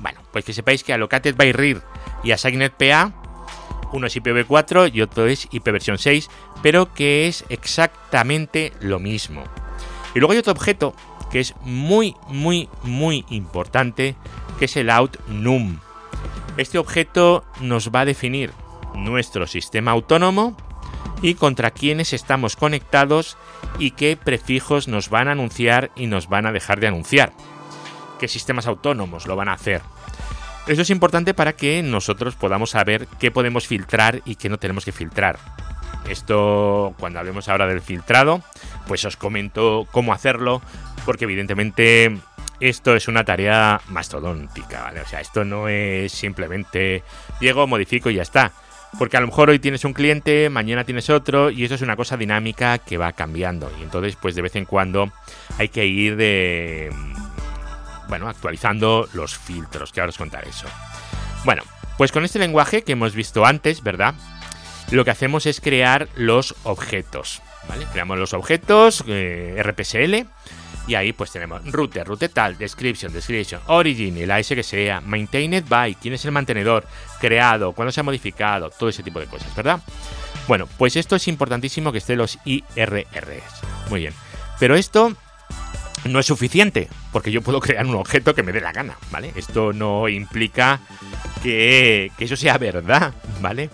Bueno, 0.01 0.21
pues 0.33 0.45
que 0.45 0.53
sepáis 0.53 0.85
que 0.85 0.93
Allocated 0.93 1.37
by 1.37 1.53
RIR 1.53 1.83
y 2.23 2.33
AssignedPA, 2.33 3.15
uno 3.93 4.07
es 4.07 4.17
IPv4 4.17 4.93
y 4.93 5.01
otro 5.01 5.27
es 5.27 5.49
IPv6, 5.51 6.29
pero 6.63 6.93
que 6.93 7.29
es 7.29 7.45
exactamente 7.49 8.73
lo 8.81 8.99
mismo. 8.99 9.45
Y 10.15 10.19
luego 10.19 10.33
hay 10.33 10.39
otro 10.39 10.53
objeto 10.53 10.95
que 11.31 11.41
es 11.41 11.55
muy, 11.63 12.15
muy, 12.29 12.69
muy 12.83 13.25
importante, 13.31 14.17
que 14.59 14.67
es 14.67 14.77
el 14.77 14.91
outNum. 14.91 15.79
Este 16.57 16.79
objeto 16.79 17.45
nos 17.61 17.91
va 17.91 18.01
a 18.01 18.05
definir 18.05 18.53
nuestro 18.95 19.47
sistema 19.47 19.91
autónomo 19.91 20.57
y 21.23 21.35
contra 21.35 21.71
quiénes 21.71 22.13
estamos 22.13 22.57
conectados 22.57 23.37
y 23.79 23.93
qué 23.93 24.17
prefijos 24.17 24.89
nos 24.89 25.11
van 25.11 25.29
a 25.29 25.33
anunciar 25.33 25.91
y 25.97 26.07
nos 26.07 26.29
van 26.29 26.47
a 26.47 26.53
dejar 26.53 26.81
de 26.81 26.89
anunciar. 26.89 27.33
¿Qué 28.19 28.29
sistemas 28.29 28.67
autónomos 28.67 29.27
lo 29.27 29.37
van 29.37 29.49
a 29.49 29.55
hacer? 29.55 29.83
Eso 30.67 30.83
es 30.83 30.91
importante 30.91 31.33
para 31.33 31.55
que 31.55 31.83
nosotros 31.83 32.35
podamos 32.35 32.71
saber 32.71 33.07
qué 33.21 33.31
podemos 33.31 33.67
filtrar 33.67 34.23
y 34.25 34.35
qué 34.35 34.49
no 34.49 34.59
tenemos 34.59 34.85
que 34.85 34.93
filtrar. 34.93 35.39
Esto, 36.09 36.95
cuando 36.99 37.19
hablemos 37.19 37.49
ahora 37.49 37.67
del 37.67 37.81
filtrado, 37.81 38.43
pues 38.87 39.05
os 39.05 39.17
comento 39.17 39.87
cómo 39.91 40.13
hacerlo, 40.13 40.63
porque 41.05 41.25
evidentemente 41.25 42.19
esto 42.61 42.97
es 42.97 43.09
una 43.09 43.25
tarea 43.25 43.81
mastodóntica, 43.89 44.83
¿vale? 44.83 45.01
O 45.01 45.07
sea, 45.07 45.21
esto 45.21 45.45
no 45.45 45.69
es 45.69 46.13
simplemente 46.13 47.03
llego, 47.41 47.67
modifico 47.67 48.11
y 48.11 48.15
ya 48.15 48.23
está. 48.23 48.53
Porque 48.99 49.17
a 49.17 49.21
lo 49.21 49.27
mejor 49.27 49.51
hoy 49.51 49.59
tienes 49.59 49.85
un 49.85 49.93
cliente, 49.93 50.49
mañana 50.49 50.85
tienes 50.85 51.11
otro, 51.11 51.51
y 51.51 51.65
eso 51.65 51.75
es 51.75 51.83
una 51.83 51.97
cosa 51.97 52.17
dinámica 52.17 52.79
que 52.79 52.97
va 52.97 53.13
cambiando. 53.13 53.71
Y 53.79 53.83
entonces, 53.83 54.17
pues 54.17 54.35
de 54.35 54.43
vez 54.43 54.57
en 54.57 54.65
cuando 54.65 55.13
hay 55.59 55.69
que 55.69 55.87
ir 55.87 56.17
de. 56.17 56.91
Bueno, 58.09 58.29
actualizando 58.29 59.09
los 59.13 59.37
filtros, 59.37 59.93
que 59.93 60.01
ahora 60.01 60.11
os 60.11 60.19
contaré 60.19 60.49
eso. 60.49 60.67
Bueno, 61.45 61.63
pues 61.99 62.13
con 62.13 62.25
este 62.25 62.39
lenguaje 62.39 62.83
que 62.83 62.93
hemos 62.93 63.15
visto 63.15 63.45
antes, 63.45 63.83
¿verdad? 63.83 64.15
Lo 64.91 65.05
que 65.05 65.11
hacemos 65.11 65.47
es 65.47 65.61
crear 65.61 66.09
los 66.15 66.55
objetos. 66.63 67.43
¿Vale? 67.69 67.85
Creamos 67.93 68.19
los 68.19 68.33
objetos 68.33 69.03
eh, 69.09 69.61
RPSL 69.61 70.29
y 70.87 70.95
ahí 70.95 71.13
pues 71.13 71.31
tenemos 71.33 71.65
router, 71.71 72.07
router 72.07 72.31
tal, 72.31 72.57
description, 72.57 73.13
description, 73.13 73.61
origin, 73.67 74.17
el 74.17 74.31
AS 74.31 74.49
que 74.49 74.63
sea, 74.63 75.01
maintained 75.01 75.65
by, 75.69 75.95
quién 75.97 76.15
es 76.15 76.25
el 76.25 76.33
mantenedor, 76.33 76.87
creado, 77.21 77.73
cuándo 77.73 77.93
se 77.93 78.01
ha 78.01 78.05
modificado, 78.05 78.71
todo 78.71 78.89
ese 78.89 79.03
tipo 79.03 79.19
de 79.19 79.27
cosas, 79.27 79.55
¿verdad? 79.57 79.81
Bueno, 80.47 80.69
pues 80.79 80.97
esto 80.97 81.17
es 81.17 81.27
importantísimo 81.29 81.91
que 81.91 81.99
estén 81.99 82.19
los 82.19 82.39
IRRs. 82.45 83.91
Muy 83.91 84.01
bien. 84.01 84.15
Pero 84.61 84.77
esto 84.77 85.13
no 86.05 86.21
es 86.21 86.27
suficiente, 86.27 86.89
porque 87.13 87.33
yo 87.33 87.43
puedo 87.43 87.61
crear 87.61 87.85
un 87.85 87.97
objeto 87.97 88.35
que 88.35 88.45
me 88.45 88.53
dé 88.53 88.61
la 88.61 88.73
gana, 88.73 88.97
¿vale? 89.11 89.33
Esto 89.35 89.73
no 89.73 90.09
implica 90.09 90.81
que, 91.43 92.13
que 92.17 92.25
eso 92.27 92.37
sea 92.37 92.59
verdad, 92.59 93.13
¿vale? 93.41 93.71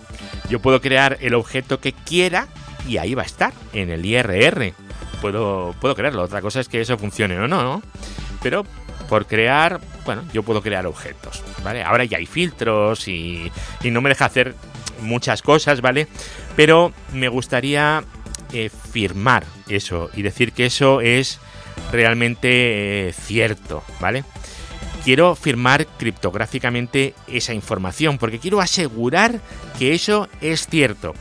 Yo 0.49 0.59
puedo 0.59 0.81
crear 0.81 1.17
el 1.21 1.35
objeto 1.35 1.79
que 1.79 1.93
quiera 1.93 2.47
y 2.87 2.97
ahí 2.97 3.13
va 3.13 3.21
a 3.21 3.27
estar, 3.27 3.53
en 3.71 3.91
el 3.91 4.03
IRR 4.03 4.73
puedo, 5.31 5.95
crearlo. 5.95 6.23
Otra 6.23 6.41
cosa 6.41 6.59
es 6.59 6.67
que 6.67 6.81
eso 6.81 6.97
funcione 6.97 7.39
o 7.39 7.47
no, 7.47 7.63
¿no? 7.63 7.81
Pero 8.41 8.65
por 9.07 9.25
crear, 9.25 9.79
bueno, 10.05 10.23
yo 10.33 10.43
puedo 10.43 10.61
crear 10.61 10.85
objetos, 10.85 11.43
¿vale? 11.63 11.83
Ahora 11.83 12.03
ya 12.03 12.17
hay 12.17 12.25
filtros 12.25 13.07
y, 13.07 13.51
y 13.83 13.91
no 13.91 14.01
me 14.01 14.09
deja 14.09 14.25
hacer 14.25 14.55
muchas 15.01 15.41
cosas, 15.41 15.81
¿vale? 15.81 16.07
Pero 16.55 16.91
me 17.13 17.29
gustaría 17.29 18.03
eh, 18.51 18.69
firmar 18.69 19.45
eso 19.67 20.09
y 20.13 20.21
decir 20.21 20.51
que 20.51 20.65
eso 20.65 21.01
es 21.01 21.39
realmente 21.91 23.07
eh, 23.09 23.13
cierto, 23.13 23.83
¿vale? 23.99 24.23
Quiero 25.03 25.35
firmar 25.35 25.85
criptográficamente 25.85 27.13
esa 27.27 27.53
información 27.53 28.17
porque 28.17 28.39
quiero 28.39 28.61
asegurar 28.61 29.39
que 29.77 29.93
eso 29.93 30.29
es 30.41 30.67
cierto. 30.67 31.13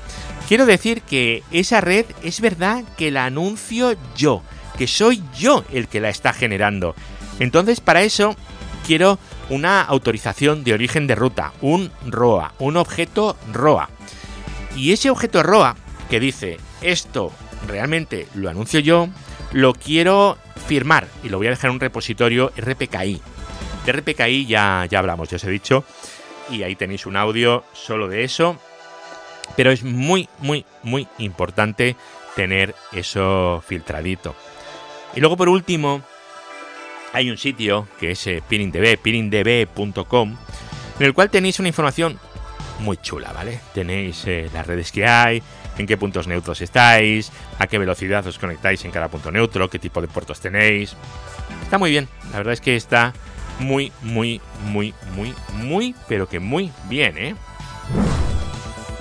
Quiero 0.52 0.66
decir 0.66 1.00
que 1.00 1.42
esa 1.50 1.80
red 1.80 2.04
es 2.23 2.42
verdad 2.42 2.84
que 2.99 3.10
la 3.10 3.25
anuncio 3.25 3.97
yo, 4.15 4.43
que 4.76 4.86
soy 4.86 5.23
yo 5.34 5.65
el 5.73 5.88
que 5.88 5.99
la 5.99 6.10
está 6.10 6.34
generando. 6.34 6.95
Entonces, 7.38 7.80
para 7.80 8.02
eso 8.02 8.36
quiero 8.86 9.19
una 9.49 9.80
autorización 9.80 10.62
de 10.62 10.75
origen 10.75 11.06
de 11.06 11.15
ruta, 11.15 11.54
un 11.62 11.91
ROA, 12.04 12.52
un 12.58 12.76
objeto 12.76 13.38
ROA. 13.50 13.88
Y 14.76 14.93
ese 14.93 15.08
objeto 15.08 15.43
ROA 15.43 15.75
que 16.10 16.21
dice 16.21 16.58
esto 16.82 17.32
realmente 17.67 18.28
lo 18.34 18.50
anuncio 18.50 18.80
yo, 18.80 19.08
lo 19.52 19.73
quiero 19.73 20.36
firmar 20.67 21.08
y 21.25 21.30
lo 21.30 21.38
voy 21.38 21.47
a 21.47 21.50
dejar 21.50 21.71
en 21.71 21.76
un 21.76 21.80
repositorio 21.80 22.52
RPKI. 22.58 23.23
De 23.86 23.93
RPKI 23.93 24.45
ya, 24.45 24.86
ya 24.91 24.99
hablamos, 24.99 25.30
ya 25.30 25.36
os 25.36 25.45
he 25.45 25.50
dicho, 25.50 25.82
y 26.50 26.62
ahí 26.62 26.76
tenéis 26.76 27.06
un 27.06 27.17
audio 27.17 27.65
solo 27.73 28.06
de 28.06 28.25
eso 28.25 28.58
pero 29.57 29.71
es 29.71 29.83
muy, 29.83 30.28
muy, 30.39 30.65
muy 30.83 31.09
importante 31.19 31.97
tener 32.35 32.75
eso 32.93 33.63
filtradito. 33.67 34.35
Y 35.15 35.21
luego 35.21 35.37
por 35.37 35.49
último, 35.49 36.02
hay 37.13 37.31
un 37.31 37.37
sitio 37.37 37.87
que 38.00 38.13
es 38.13 38.26
eh, 38.26 38.43
PinningDB, 38.49 38.99
pinningdb.com, 38.99 40.37
en 40.99 41.07
el 41.07 41.15
cual 41.15 41.31
tenéis 41.31 41.59
una 41.59 41.69
información 41.69 42.19
muy 42.81 42.97
chula, 42.97 43.33
¿vale? 43.33 43.61
Tenéis 43.75 44.25
eh, 44.26 44.50
las 44.52 44.67
redes 44.67 44.91
que 44.91 45.07
hay, 45.07 45.43
en 45.78 45.87
qué 45.87 45.97
puntos 45.97 46.26
neutros 46.26 46.61
estáis, 46.61 47.31
a 47.59 47.67
qué 47.67 47.78
velocidad 47.78 48.26
os 48.26 48.39
conectáis 48.39 48.85
en 48.85 48.91
cada 48.91 49.09
punto 49.09 49.31
neutro, 49.31 49.69
qué 49.71 49.78
tipo 49.78 50.00
de 50.00 50.09
puertos 50.09 50.41
tenéis. 50.41 50.97
Está 51.63 51.78
muy 51.78 51.91
bien, 51.91 52.09
la 52.31 52.39
verdad 52.39 52.55
es 52.55 52.61
que 52.61 52.76
está 52.76 53.13
muy, 53.59 53.93
muy, 54.02 54.41
muy, 54.67 54.95
muy, 55.15 55.35
muy, 55.55 55.95
pero 56.09 56.28
que 56.28 56.41
muy 56.41 56.73
bien, 56.89 57.19
¿eh? 57.19 57.35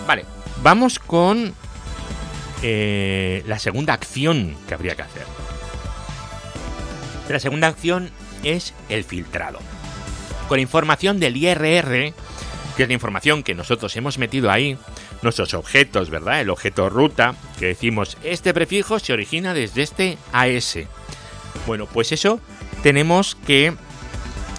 Vale, 0.08 0.26
Vamos 0.64 1.00
con 1.00 1.56
eh, 2.62 3.44
la 3.48 3.58
segunda 3.58 3.94
acción 3.94 4.56
que 4.68 4.76
habría 4.76 4.96
que 4.96 5.02
hacer. 5.02 5.24
La 7.30 7.40
segunda 7.40 7.68
acción 7.68 8.12
es 8.44 8.74
el 8.90 9.04
filtrado. 9.04 9.60
Con 10.48 10.60
información 10.60 11.20
del 11.20 11.38
IRR, 11.38 12.14
que 12.76 12.84
es 12.84 12.88
la 12.88 12.94
información 12.94 13.42
que 13.42 13.56
nosotros 13.56 13.96
hemos 13.96 14.20
metido 14.20 14.52
ahí, 14.52 14.78
nuestros 15.24 15.56
objetos, 15.56 16.12
¿verdad? 16.12 16.42
El 16.42 16.52
objeto 16.52 16.90
ruta, 16.90 17.34
que 17.58 17.68
decimos, 17.68 18.18
este 18.24 18.54
prefijo 18.54 19.00
se 19.00 19.14
origina 19.14 19.56
desde 19.56 19.82
este 19.82 20.18
AS. 20.32 20.78
Bueno, 21.66 21.88
pues 21.88 22.12
eso 22.12 22.40
tenemos 22.84 23.36
que 23.48 23.74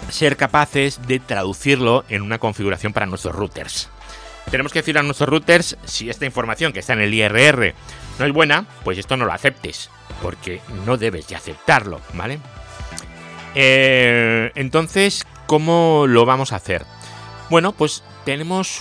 ser 0.09 0.35
capaces 0.35 0.99
de 1.07 1.19
traducirlo 1.19 2.03
en 2.09 2.23
una 2.23 2.39
configuración 2.39 2.91
para 2.91 3.05
nuestros 3.05 3.35
routers. 3.35 3.92
Tenemos 4.53 4.71
que 4.71 4.81
decir 4.81 4.99
a 4.99 5.01
nuestros 5.01 5.27
routers 5.27 5.77
si 5.83 6.11
esta 6.11 6.27
información 6.27 6.73
que 6.73 6.79
está 6.79 6.93
en 6.93 7.01
el 7.01 7.11
IRR 7.11 7.73
no 8.19 8.25
es 8.27 8.31
buena, 8.31 8.67
pues 8.83 8.99
esto 8.99 9.17
no 9.17 9.25
lo 9.25 9.33
aceptes, 9.33 9.89
porque 10.21 10.61
no 10.85 10.95
debes 10.95 11.27
de 11.27 11.35
aceptarlo, 11.35 12.01
¿vale? 12.13 12.37
Eh, 13.55 14.51
entonces, 14.53 15.25
¿cómo 15.47 16.05
lo 16.07 16.27
vamos 16.27 16.53
a 16.53 16.57
hacer? 16.57 16.85
Bueno, 17.49 17.71
pues 17.71 18.03
tenemos 18.25 18.77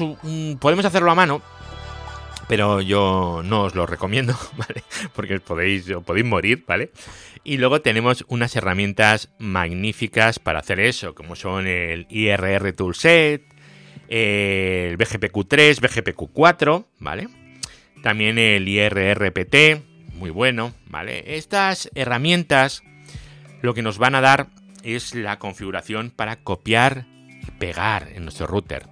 podemos 0.61 0.85
hacerlo 0.85 1.11
a 1.11 1.15
mano, 1.15 1.41
pero 2.49 2.83
yo 2.83 3.41
no 3.43 3.63
os 3.63 3.75
lo 3.75 3.87
recomiendo, 3.87 4.39
¿vale? 4.59 4.85
Porque 5.15 5.41
podéis, 5.41 5.87
podéis 6.05 6.27
morir, 6.27 6.65
¿vale? 6.69 6.93
Y 7.45 7.57
luego 7.57 7.81
tenemos 7.81 8.27
unas 8.29 8.55
herramientas 8.57 9.31
magníficas 9.39 10.39
para 10.39 10.59
hacer 10.59 10.81
eso, 10.81 11.15
como 11.15 11.35
son 11.35 11.67
el 11.67 12.07
IRR 12.11 12.75
Toolset, 12.75 13.52
el 14.15 14.99
BGPQ3, 14.99 15.81
BGPQ4, 15.81 16.85
¿vale? 16.99 17.29
También 18.03 18.39
el 18.39 18.69
IRRPT, 18.69 20.13
muy 20.17 20.29
bueno, 20.29 20.75
¿vale? 20.87 21.37
Estas 21.39 21.91
herramientas 21.95 22.83
lo 23.63 23.73
que 23.73 23.81
nos 23.81 23.97
van 23.97 24.15
a 24.15 24.21
dar 24.21 24.49
es 24.83 25.15
la 25.15 25.39
configuración 25.39 26.11
para 26.11 26.37
copiar 26.37 27.07
y 27.43 27.51
pegar 27.53 28.09
en 28.15 28.25
nuestro 28.25 28.47
router. 28.47 28.87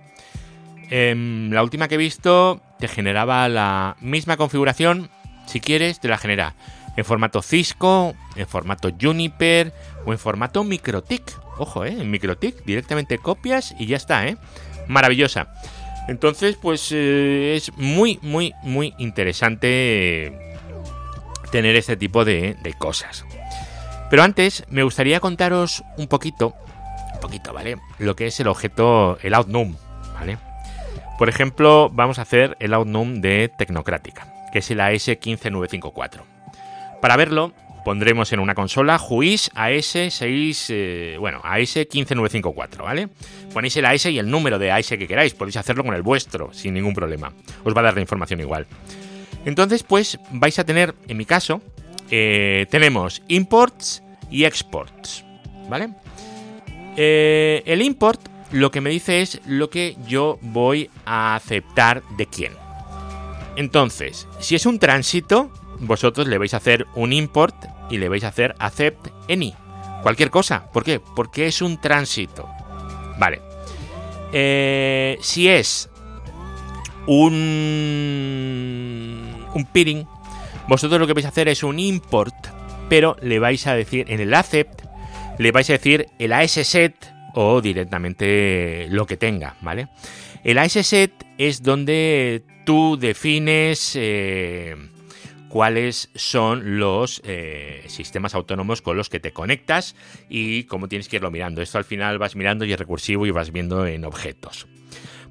Em, 0.88 1.50
la 1.50 1.62
última 1.62 1.86
que 1.86 1.96
he 1.96 1.98
visto 1.98 2.62
te 2.78 2.88
generaba 2.88 3.46
la 3.50 3.96
misma 4.00 4.38
configuración, 4.38 5.10
si 5.46 5.60
quieres, 5.60 6.00
te 6.00 6.08
la 6.08 6.16
genera 6.16 6.54
en 6.96 7.04
formato 7.04 7.42
Cisco, 7.42 8.14
en 8.36 8.46
formato 8.46 8.90
Juniper 8.98 9.74
o 10.06 10.12
en 10.12 10.18
formato 10.18 10.64
MikroTik. 10.64 11.22
Ojo, 11.58 11.84
¿eh? 11.84 11.94
En 12.00 12.10
MikroTik 12.10 12.64
directamente 12.64 13.18
copias 13.18 13.74
y 13.78 13.84
ya 13.84 13.98
está, 13.98 14.26
¿eh? 14.26 14.38
Maravillosa. 14.90 15.48
Entonces, 16.08 16.56
pues 16.60 16.90
eh, 16.92 17.54
es 17.56 17.76
muy, 17.76 18.18
muy, 18.22 18.52
muy 18.62 18.94
interesante 18.98 20.32
tener 21.50 21.76
este 21.76 21.96
tipo 21.96 22.24
de, 22.24 22.56
cosas. 22.78 23.24
Pero 24.08 24.22
antes 24.22 24.64
me 24.68 24.82
gustaría 24.82 25.20
contaros 25.20 25.84
un 25.96 26.08
poquito, 26.08 26.54
un 27.14 27.20
poquito, 27.20 27.52
¿vale? 27.52 27.76
Lo 27.98 28.16
que 28.16 28.26
es 28.26 28.40
el 28.40 28.48
objeto, 28.48 29.18
el 29.22 29.34
outnum, 29.34 29.76
¿vale? 30.14 30.38
Por 31.18 31.28
ejemplo, 31.28 31.90
vamos 31.92 32.18
a 32.18 32.22
hacer 32.22 32.56
el 32.60 32.74
outnum 32.74 33.20
de 33.20 33.48
Tecnocrática, 33.56 34.26
que 34.52 34.60
es 34.60 34.70
el 34.70 34.80
AS15954. 34.80 36.22
Para 37.00 37.16
verlo, 37.16 37.52
pondremos 37.84 38.32
en 38.32 38.40
una 38.40 38.54
consola 38.54 38.98
Juiz 38.98 39.50
AS6, 39.54 40.66
eh, 40.70 41.16
bueno, 41.18 41.40
AS15954, 41.42 42.82
¿vale? 42.82 43.08
Ponéis 43.52 43.76
el 43.76 43.86
AS 43.86 44.06
y 44.06 44.18
el 44.18 44.30
número 44.30 44.58
de 44.58 44.70
AS 44.70 44.88
que 44.88 45.06
queráis, 45.06 45.34
podéis 45.34 45.56
hacerlo 45.56 45.84
con 45.84 45.94
el 45.94 46.02
vuestro, 46.02 46.52
sin 46.52 46.74
ningún 46.74 46.94
problema. 46.94 47.32
Os 47.64 47.74
va 47.74 47.80
a 47.80 47.84
dar 47.84 47.94
la 47.94 48.00
información 48.00 48.40
igual. 48.40 48.66
Entonces, 49.44 49.82
pues 49.82 50.18
vais 50.32 50.58
a 50.58 50.64
tener, 50.64 50.94
en 51.08 51.16
mi 51.16 51.24
caso, 51.24 51.62
eh, 52.10 52.66
tenemos 52.70 53.22
imports 53.28 54.02
y 54.30 54.44
exports, 54.44 55.24
¿vale? 55.68 55.90
Eh, 56.96 57.62
el 57.66 57.82
import 57.82 58.20
lo 58.52 58.70
que 58.70 58.80
me 58.80 58.90
dice 58.90 59.22
es 59.22 59.40
lo 59.46 59.70
que 59.70 59.96
yo 60.06 60.38
voy 60.42 60.90
a 61.06 61.34
aceptar 61.34 62.02
de 62.16 62.26
quién. 62.26 62.52
Entonces, 63.56 64.26
si 64.40 64.54
es 64.54 64.66
un 64.66 64.78
tránsito, 64.78 65.52
vosotros 65.80 66.28
le 66.28 66.38
vais 66.38 66.54
a 66.54 66.58
hacer 66.58 66.86
un 66.94 67.12
import 67.12 67.54
y 67.90 67.98
le 67.98 68.08
vais 68.08 68.24
a 68.24 68.28
hacer 68.28 68.54
accept 68.58 69.08
any. 69.28 69.54
Cualquier 70.02 70.30
cosa. 70.30 70.70
¿Por 70.72 70.84
qué? 70.84 71.00
Porque 71.00 71.46
es 71.46 71.60
un 71.62 71.80
tránsito. 71.80 72.48
Vale. 73.18 73.40
Eh, 74.32 75.18
si 75.20 75.48
es 75.48 75.90
un, 77.06 77.34
un 79.54 79.64
peering, 79.66 80.06
vosotros 80.68 81.00
lo 81.00 81.06
que 81.06 81.14
vais 81.14 81.26
a 81.26 81.30
hacer 81.30 81.48
es 81.48 81.62
un 81.62 81.78
import, 81.78 82.34
pero 82.88 83.16
le 83.20 83.38
vais 83.38 83.66
a 83.66 83.74
decir 83.74 84.06
en 84.08 84.20
el 84.20 84.32
accept, 84.34 84.82
le 85.38 85.52
vais 85.52 85.68
a 85.70 85.74
decir 85.74 86.06
el 86.18 86.32
ASSet 86.32 86.94
o 87.34 87.60
directamente 87.60 88.86
lo 88.90 89.06
que 89.06 89.16
tenga, 89.16 89.56
¿vale? 89.60 89.88
El 90.44 90.58
ASSet 90.58 91.12
es 91.38 91.62
donde 91.62 92.42
tú 92.64 92.96
defines 92.98 93.92
eh, 93.96 94.76
cuáles 95.50 96.08
son 96.14 96.78
los 96.78 97.20
eh, 97.24 97.84
sistemas 97.88 98.34
autónomos 98.34 98.80
con 98.80 98.96
los 98.96 99.10
que 99.10 99.20
te 99.20 99.32
conectas 99.32 99.96
y 100.30 100.64
cómo 100.64 100.88
tienes 100.88 101.08
que 101.08 101.16
irlo 101.16 101.30
mirando. 101.30 101.60
Esto 101.60 101.76
al 101.76 101.84
final 101.84 102.18
vas 102.18 102.36
mirando 102.36 102.64
y 102.64 102.72
es 102.72 102.78
recursivo 102.78 103.26
y 103.26 103.30
vas 103.32 103.50
viendo 103.52 103.86
en 103.86 104.04
objetos. 104.06 104.66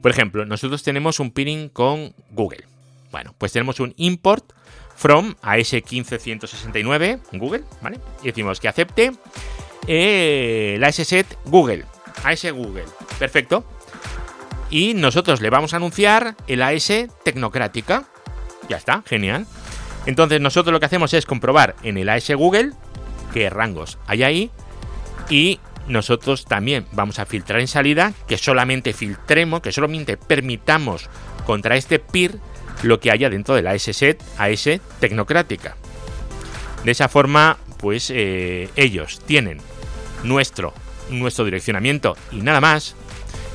Por 0.01 0.11
ejemplo, 0.11 0.45
nosotros 0.45 0.83
tenemos 0.83 1.19
un 1.19 1.31
peering 1.31 1.69
con 1.69 2.13
Google. 2.31 2.65
Bueno, 3.11 3.33
pues 3.37 3.51
tenemos 3.53 3.79
un 3.79 3.93
import 3.97 4.53
from 4.95 5.35
AS15169 5.41 7.21
Google, 7.33 7.63
¿vale? 7.81 7.99
Y 8.21 8.27
decimos 8.27 8.59
que 8.59 8.67
acepte 8.67 9.11
eh, 9.87 10.77
la 10.79 10.91
set 10.91 11.25
Google, 11.45 11.85
AS 12.23 12.51
Google. 12.51 12.85
Perfecto. 13.17 13.63
Y 14.69 14.93
nosotros 14.93 15.41
le 15.41 15.49
vamos 15.49 15.73
a 15.73 15.77
anunciar 15.77 16.35
el 16.47 16.61
AS 16.61 16.91
Tecnocrática. 17.23 18.05
Ya 18.67 18.77
está, 18.77 19.01
genial. 19.05 19.47
Entonces 20.05 20.41
nosotros 20.41 20.71
lo 20.71 20.79
que 20.79 20.85
hacemos 20.85 21.13
es 21.13 21.25
comprobar 21.25 21.75
en 21.83 21.97
el 21.97 22.09
AS 22.09 22.29
Google 22.31 22.71
qué 23.33 23.49
rangos 23.49 23.97
hay 24.07 24.23
ahí 24.23 24.51
y 25.29 25.59
nosotros 25.87 26.45
también 26.45 26.85
vamos 26.91 27.19
a 27.19 27.25
filtrar 27.25 27.59
en 27.59 27.67
salida, 27.67 28.13
que 28.27 28.37
solamente 28.37 28.93
filtremos, 28.93 29.61
que 29.61 29.71
solamente 29.71 30.17
permitamos 30.17 31.09
contra 31.45 31.75
este 31.75 31.99
peer 31.99 32.35
lo 32.83 32.99
que 32.99 33.11
haya 33.11 33.29
dentro 33.29 33.55
de 33.55 33.63
la 33.63 33.77
set 33.77 34.23
AS 34.37 34.69
tecnocrática. 34.99 35.75
De 36.83 36.91
esa 36.91 37.09
forma, 37.09 37.57
pues 37.77 38.11
eh, 38.13 38.69
ellos 38.75 39.19
tienen 39.25 39.59
nuestro, 40.23 40.73
nuestro 41.09 41.43
direccionamiento 41.45 42.15
y 42.31 42.37
nada 42.37 42.61
más. 42.61 42.95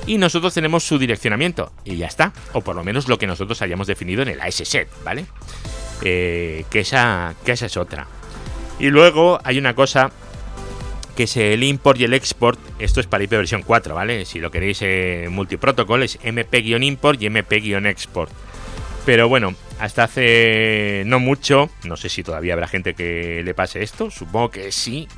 Y 0.07 0.18
nosotros 0.18 0.52
tenemos 0.52 0.85
su 0.85 0.98
direccionamiento 0.98 1.72
y 1.85 1.96
ya 1.96 2.07
está. 2.07 2.33
O 2.52 2.61
por 2.61 2.76
lo 2.76 2.85
menos 2.85 3.09
lo 3.09 3.16
que 3.18 3.26
nosotros 3.26 3.62
hayamos 3.62 3.87
definido 3.87 4.22
en 4.22 4.28
el 4.28 4.40
AS-Set, 4.40 4.88
¿vale? 5.02 5.24
Eh, 6.05 6.64
que, 6.71 6.81
esa, 6.81 7.35
que 7.45 7.53
esa 7.53 7.67
es 7.67 7.77
otra. 7.77 8.07
Y 8.79 8.90
luego 8.90 9.40
hay 9.43 9.59
una 9.59 9.75
cosa 9.75 10.11
que 11.17 11.25
es 11.25 11.37
el 11.37 11.62
import 11.62 12.01
y 12.01 12.05
el 12.05 12.14
export. 12.14 12.59
Esto 12.79 13.01
es 13.01 13.07
para 13.07 13.25
IP 13.25 13.31
versión 13.31 13.62
4, 13.62 13.95
¿vale? 13.95 14.25
Si 14.25 14.38
lo 14.38 14.51
queréis 14.51 14.79
eh, 14.83 15.29
multiprotocol 15.31 16.03
es 16.03 16.19
mp-import 16.23 17.23
y 17.23 17.31
mp-export. 17.31 18.31
Pero 19.07 19.29
bueno, 19.29 19.55
hasta 19.79 20.05
hace 20.05 21.03
no 21.07 21.21
mucho, 21.21 21.71
no 21.85 21.97
sé 21.97 22.09
si 22.09 22.23
todavía 22.23 22.55
habrá 22.55 22.69
gente 22.69 22.95
que 22.95 23.43
le 23.45 23.55
pase 23.55 23.83
esto, 23.83 24.11
supongo 24.11 24.51
que 24.51 24.73
sí. 24.73 25.09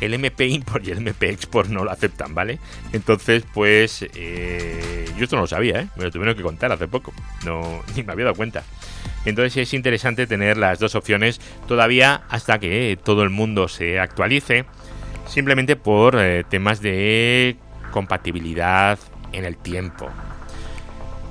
El 0.00 0.14
MP 0.14 0.46
import 0.46 0.86
y 0.86 0.90
el 0.90 0.98
MP 0.98 1.30
export 1.30 1.68
no 1.68 1.84
lo 1.84 1.90
aceptan, 1.90 2.34
¿vale? 2.34 2.58
Entonces, 2.92 3.44
pues 3.52 4.06
eh, 4.14 5.08
yo 5.16 5.24
esto 5.24 5.36
no 5.36 5.42
lo 5.42 5.48
sabía, 5.48 5.80
¿eh? 5.80 5.88
Me 5.96 6.04
lo 6.04 6.10
tuvieron 6.10 6.36
que 6.36 6.42
contar 6.42 6.70
hace 6.72 6.86
poco, 6.86 7.12
no 7.44 7.82
ni 7.96 8.02
me 8.02 8.12
había 8.12 8.26
dado 8.26 8.36
cuenta. 8.36 8.62
Entonces 9.24 9.56
es 9.56 9.74
interesante 9.74 10.26
tener 10.26 10.56
las 10.56 10.78
dos 10.78 10.94
opciones 10.94 11.40
todavía 11.66 12.22
hasta 12.28 12.58
que 12.58 12.98
todo 13.02 13.22
el 13.22 13.30
mundo 13.30 13.68
se 13.68 13.98
actualice, 13.98 14.64
simplemente 15.26 15.76
por 15.76 16.18
eh, 16.18 16.44
temas 16.48 16.80
de 16.80 17.56
compatibilidad 17.90 18.98
en 19.32 19.44
el 19.44 19.56
tiempo. 19.56 20.08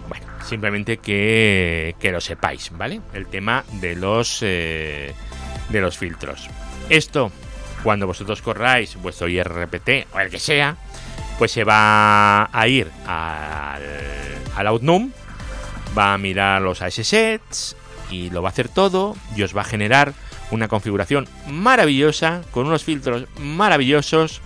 Bueno, 0.07 0.25
simplemente 0.45 0.97
que, 0.97 1.95
que 1.99 2.11
lo 2.11 2.21
sepáis, 2.21 2.71
¿vale? 2.77 3.01
El 3.13 3.27
tema 3.27 3.63
de 3.73 3.95
los, 3.95 4.39
eh, 4.41 5.13
de 5.69 5.81
los 5.81 5.97
filtros. 5.97 6.49
Esto, 6.89 7.31
cuando 7.87 8.05
vosotros 8.05 8.41
corráis 8.41 8.97
vuestro 8.97 9.29
IRPT 9.29 10.13
o 10.13 10.19
el 10.19 10.29
que 10.29 10.39
sea, 10.39 10.75
pues 11.37 11.53
se 11.53 11.63
va 11.63 12.49
a 12.51 12.67
ir 12.67 12.91
al, 13.07 13.81
al 14.57 14.67
Outnum, 14.67 15.09
va 15.97 16.13
a 16.13 16.17
mirar 16.17 16.61
los 16.61 16.81
AS-Sets, 16.81 17.77
y 18.11 18.29
lo 18.29 18.41
va 18.41 18.49
a 18.49 18.51
hacer 18.51 18.67
todo 18.67 19.15
y 19.37 19.43
os 19.43 19.55
va 19.55 19.61
a 19.61 19.63
generar 19.63 20.13
una 20.51 20.67
configuración 20.67 21.29
maravillosa 21.47 22.41
con 22.51 22.67
unos 22.67 22.83
filtros 22.83 23.23
maravillosos 23.39 24.41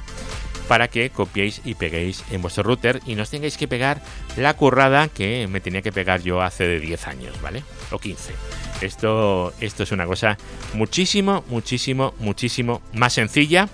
para 0.67 0.87
que 0.87 1.09
copiéis 1.09 1.61
y 1.65 1.73
peguéis 1.73 2.23
en 2.29 2.43
vuestro 2.43 2.61
router 2.61 3.01
y 3.07 3.15
no 3.15 3.23
os 3.23 3.31
tengáis 3.31 3.57
que 3.57 3.67
pegar 3.67 4.03
la 4.37 4.53
currada 4.53 5.07
que 5.07 5.47
me 5.47 5.61
tenía 5.61 5.81
que 5.81 5.91
pegar 5.91 6.21
yo 6.21 6.43
hace 6.43 6.67
de 6.67 6.79
10 6.79 7.07
años, 7.07 7.41
¿vale? 7.41 7.63
O 7.89 7.97
15. 7.97 8.35
Esto, 8.81 9.53
esto 9.59 9.83
es 9.83 9.91
una 9.91 10.05
cosa 10.05 10.37
muchísimo, 10.73 11.43
muchísimo, 11.47 12.13
muchísimo 12.19 12.81
más 12.93 13.13
sencilla 13.13 13.69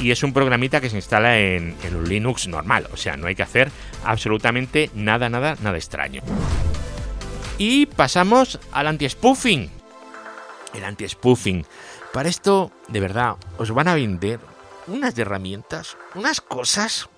y 0.00 0.12
es 0.12 0.22
un 0.22 0.32
programita 0.32 0.80
que 0.80 0.90
se 0.90 0.96
instala 0.96 1.38
en, 1.38 1.74
en 1.82 1.96
un 1.96 2.08
Linux 2.08 2.46
normal, 2.46 2.88
o 2.92 2.96
sea, 2.96 3.16
no 3.16 3.26
hay 3.26 3.34
que 3.34 3.42
hacer 3.42 3.70
absolutamente 4.04 4.90
nada, 4.94 5.28
nada, 5.28 5.56
nada 5.60 5.76
extraño. 5.76 6.22
Y 7.58 7.86
pasamos 7.86 8.60
al 8.70 8.86
anti-spoofing. 8.86 9.68
El 10.74 10.84
anti-spoofing. 10.84 11.66
Para 12.12 12.28
esto, 12.28 12.70
de 12.86 13.00
verdad, 13.00 13.36
os 13.58 13.72
van 13.72 13.88
a 13.88 13.94
vender 13.94 14.38
unas 14.86 15.18
herramientas, 15.18 15.96
unas 16.14 16.40
cosas, 16.40 17.08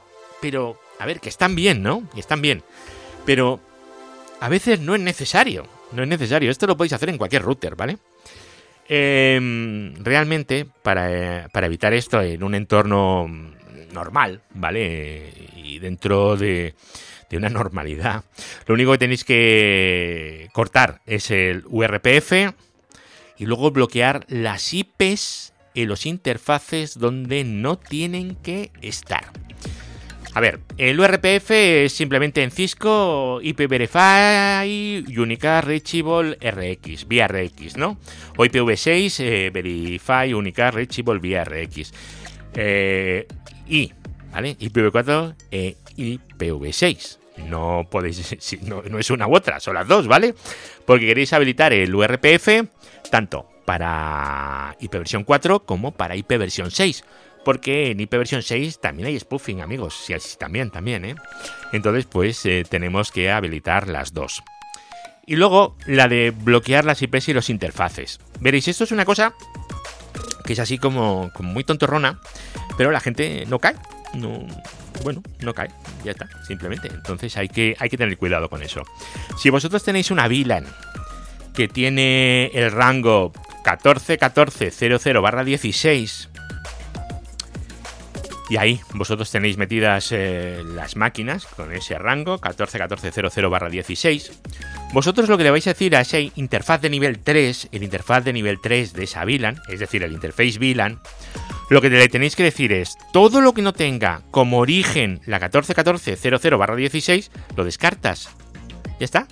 pero, 0.40 0.80
a 0.98 1.06
ver, 1.06 1.20
que 1.20 1.28
están 1.28 1.54
bien, 1.54 1.82
¿no? 1.82 2.02
Y 2.14 2.20
están 2.20 2.40
bien. 2.40 2.62
Pero 3.26 3.60
a 4.40 4.48
veces 4.48 4.80
no 4.80 4.94
es 4.94 5.00
necesario. 5.00 5.66
No 5.92 6.02
es 6.02 6.08
necesario. 6.08 6.50
Esto 6.50 6.66
lo 6.66 6.76
podéis 6.76 6.92
hacer 6.92 7.08
en 7.08 7.18
cualquier 7.18 7.42
router, 7.42 7.74
¿vale? 7.76 7.98
Em, 8.88 9.94
realmente, 10.02 10.66
para, 10.82 11.48
para 11.52 11.66
evitar 11.66 11.92
esto 11.92 12.20
en 12.20 12.42
un 12.42 12.54
entorno 12.54 13.28
normal, 13.92 14.42
¿vale? 14.54 15.32
Y 15.56 15.78
dentro 15.78 16.36
de, 16.36 16.74
de 17.30 17.36
una 17.36 17.48
normalidad. 17.48 18.24
Lo 18.66 18.74
único 18.74 18.92
que 18.92 18.98
tenéis 18.98 19.24
que 19.24 20.48
cortar 20.52 21.00
es 21.06 21.30
el 21.30 21.64
URPF 21.66 22.32
y 23.38 23.46
luego 23.46 23.70
bloquear 23.70 24.26
las 24.28 24.74
IPs 24.74 25.54
y 25.72 25.86
los 25.86 26.04
interfaces 26.04 26.98
donde 26.98 27.44
no 27.44 27.78
tienen 27.78 28.34
que 28.34 28.72
estar. 28.82 29.24
A 30.32 30.40
ver, 30.40 30.60
el 30.78 31.00
URPF 31.00 31.50
es 31.50 31.92
simplemente 31.92 32.42
en 32.42 32.52
Cisco 32.52 33.40
IP 33.42 33.68
Verify, 33.68 35.04
Unicast 35.16 35.66
Reachable 35.66 36.38
RX, 36.40 37.08
vía 37.08 37.26
RX, 37.26 37.76
¿no? 37.76 37.98
O 38.36 38.44
IPv6 38.44 39.20
eh, 39.20 39.50
Verify 39.52 40.32
Unicast 40.32 40.74
Reachable 40.74 41.18
vía 41.18 41.44
RX. 41.44 41.92
Eh, 42.54 43.26
y, 43.66 43.92
¿vale? 44.32 44.56
IPv4 44.58 45.34
e 45.50 45.76
IPv6 45.96 47.20
no 47.48 47.86
podéis, 47.90 48.36
no, 48.62 48.82
es 48.98 49.10
una 49.10 49.26
u 49.26 49.34
otra, 49.34 49.60
son 49.60 49.74
las 49.74 49.88
dos, 49.88 50.06
¿vale? 50.06 50.34
Porque 50.84 51.06
queréis 51.06 51.32
habilitar 51.32 51.72
el 51.72 51.94
URPF 51.94 52.48
tanto 53.10 53.46
para 53.64 54.76
IPv 54.80 55.24
4 55.24 55.64
como 55.64 55.92
para 55.92 56.16
IPv 56.16 56.50
6. 56.50 57.04
Porque 57.44 57.90
en 57.90 58.00
IPv 58.00 58.42
6 58.42 58.80
también 58.80 59.08
hay 59.08 59.18
spoofing, 59.18 59.60
amigos. 59.60 59.94
Sí, 60.04 60.14
también, 60.38 60.70
también, 60.70 61.04
¿eh? 61.04 61.14
Entonces, 61.72 62.06
pues 62.06 62.44
eh, 62.46 62.64
tenemos 62.68 63.10
que 63.10 63.30
habilitar 63.30 63.88
las 63.88 64.12
dos. 64.12 64.42
Y 65.26 65.36
luego 65.36 65.76
la 65.86 66.08
de 66.08 66.32
bloquear 66.32 66.84
las 66.84 67.00
IPs 67.02 67.28
y 67.28 67.32
los 67.32 67.50
interfaces. 67.50 68.20
Veréis, 68.40 68.68
esto 68.68 68.84
es 68.84 68.92
una 68.92 69.04
cosa 69.04 69.32
que 70.44 70.54
es 70.54 70.58
así 70.58 70.78
como, 70.78 71.30
como 71.32 71.52
muy 71.52 71.62
tontorrona, 71.62 72.18
pero 72.76 72.90
la 72.90 73.00
gente 73.00 73.44
no 73.46 73.58
cae. 73.58 73.76
No, 74.14 74.44
bueno, 75.04 75.22
no 75.40 75.54
cae, 75.54 75.70
ya 76.04 76.10
está, 76.10 76.28
simplemente. 76.46 76.88
Entonces 76.88 77.36
hay 77.36 77.48
que, 77.48 77.76
hay 77.78 77.88
que 77.88 77.96
tener 77.96 78.18
cuidado 78.18 78.48
con 78.48 78.62
eso. 78.62 78.82
Si 79.38 79.50
vosotros 79.50 79.84
tenéis 79.84 80.10
una 80.10 80.26
VLAN 80.26 80.66
que 81.54 81.68
tiene 81.68 82.46
el 82.54 82.72
rango 82.72 83.32
141400 83.64 85.22
barra 85.22 85.44
16 85.44 86.29
y 88.50 88.56
ahí 88.56 88.80
vosotros 88.94 89.30
tenéis 89.30 89.56
metidas 89.56 90.10
eh, 90.10 90.64
las 90.66 90.96
máquinas 90.96 91.46
con 91.46 91.72
ese 91.72 91.96
rango 91.98 92.32
141400 92.32 93.48
barra 93.48 93.70
16. 93.70 94.32
Vosotros 94.92 95.28
lo 95.28 95.38
que 95.38 95.44
le 95.44 95.52
vais 95.52 95.66
a 95.68 95.70
decir 95.70 95.94
a 95.94 96.00
esa 96.00 96.18
interfaz 96.18 96.80
de 96.80 96.90
nivel 96.90 97.20
3, 97.20 97.68
el 97.70 97.84
interfaz 97.84 98.24
de 98.24 98.32
nivel 98.32 98.60
3 98.60 98.92
de 98.92 99.04
esa 99.04 99.24
VLAN, 99.24 99.60
es 99.68 99.78
decir, 99.78 100.02
el 100.02 100.12
interface 100.12 100.58
VLAN, 100.58 100.98
lo 101.70 101.80
que 101.80 101.90
le 101.90 102.08
tenéis 102.08 102.34
que 102.34 102.42
decir 102.42 102.72
es 102.72 102.98
todo 103.12 103.40
lo 103.40 103.54
que 103.54 103.62
no 103.62 103.72
tenga 103.72 104.22
como 104.32 104.58
origen 104.58 105.20
la 105.26 105.38
141400 105.38 106.58
barra 106.58 106.74
16, 106.74 107.30
lo 107.54 107.64
descartas. 107.64 108.30
Ya 108.98 109.04
está. 109.04 109.28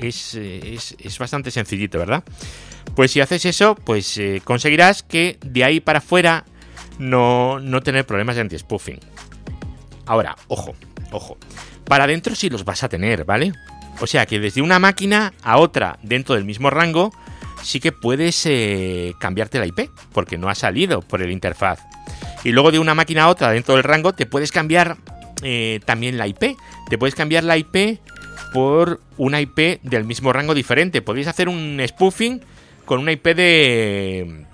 Es, 0.00 0.34
es, 0.36 1.18
bastante 1.18 1.50
sencillito, 1.50 1.98
¿verdad? 1.98 2.22
Pues 2.94 3.10
si 3.10 3.20
haces 3.20 3.44
eso, 3.44 3.74
pues 3.74 4.16
eh, 4.18 4.40
conseguirás 4.44 5.02
que 5.02 5.38
de 5.44 5.64
ahí 5.64 5.80
para 5.80 5.98
afuera 5.98 6.44
no, 6.98 7.60
tener 7.82 8.06
problemas 8.06 8.36
de 8.36 8.42
anti-spoofing. 8.42 9.00
Ahora, 10.06 10.36
ojo, 10.48 10.74
ojo. 11.10 11.36
Para 11.84 12.04
adentro 12.04 12.34
sí 12.34 12.50
los 12.50 12.64
vas 12.64 12.82
a 12.82 12.88
tener, 12.88 13.24
¿vale? 13.24 13.52
O 14.00 14.06
sea 14.06 14.26
que 14.26 14.40
desde 14.40 14.62
una 14.62 14.78
máquina 14.78 15.32
a 15.42 15.58
otra 15.58 15.98
dentro 16.02 16.34
del 16.34 16.44
mismo 16.44 16.70
rango 16.70 17.12
sí 17.62 17.80
que 17.80 17.92
puedes 17.92 18.44
eh, 18.46 19.14
cambiarte 19.20 19.58
la 19.58 19.66
IP, 19.66 19.90
porque 20.12 20.38
no 20.38 20.48
ha 20.48 20.54
salido 20.54 21.02
por 21.02 21.22
el 21.22 21.30
interfaz. 21.30 21.80
Y 22.44 22.50
luego 22.50 22.72
de 22.72 22.78
una 22.78 22.94
máquina 22.94 23.24
a 23.24 23.28
otra 23.28 23.50
dentro 23.50 23.74
del 23.74 23.84
rango 23.84 24.12
te 24.12 24.26
puedes 24.26 24.50
cambiar 24.50 24.96
eh, 25.42 25.80
también 25.84 26.18
la 26.18 26.26
IP. 26.26 26.56
Te 26.88 26.98
puedes 26.98 27.14
cambiar 27.14 27.44
la 27.44 27.56
IP 27.56 28.00
por 28.52 29.00
una 29.16 29.40
IP 29.40 29.80
del 29.82 30.04
mismo 30.04 30.32
rango 30.32 30.54
diferente. 30.54 31.02
Podéis 31.02 31.28
hacer 31.28 31.48
un 31.48 31.80
spoofing 31.86 32.42
con 32.84 33.00
una 33.00 33.12
IP 33.12 33.28
de, 33.28 34.46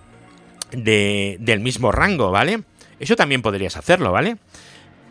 del 0.70 1.60
mismo 1.60 1.92
rango, 1.92 2.30
¿vale? 2.30 2.62
Eso 3.00 3.16
también 3.16 3.42
podrías 3.42 3.76
hacerlo, 3.76 4.12
¿vale? 4.12 4.36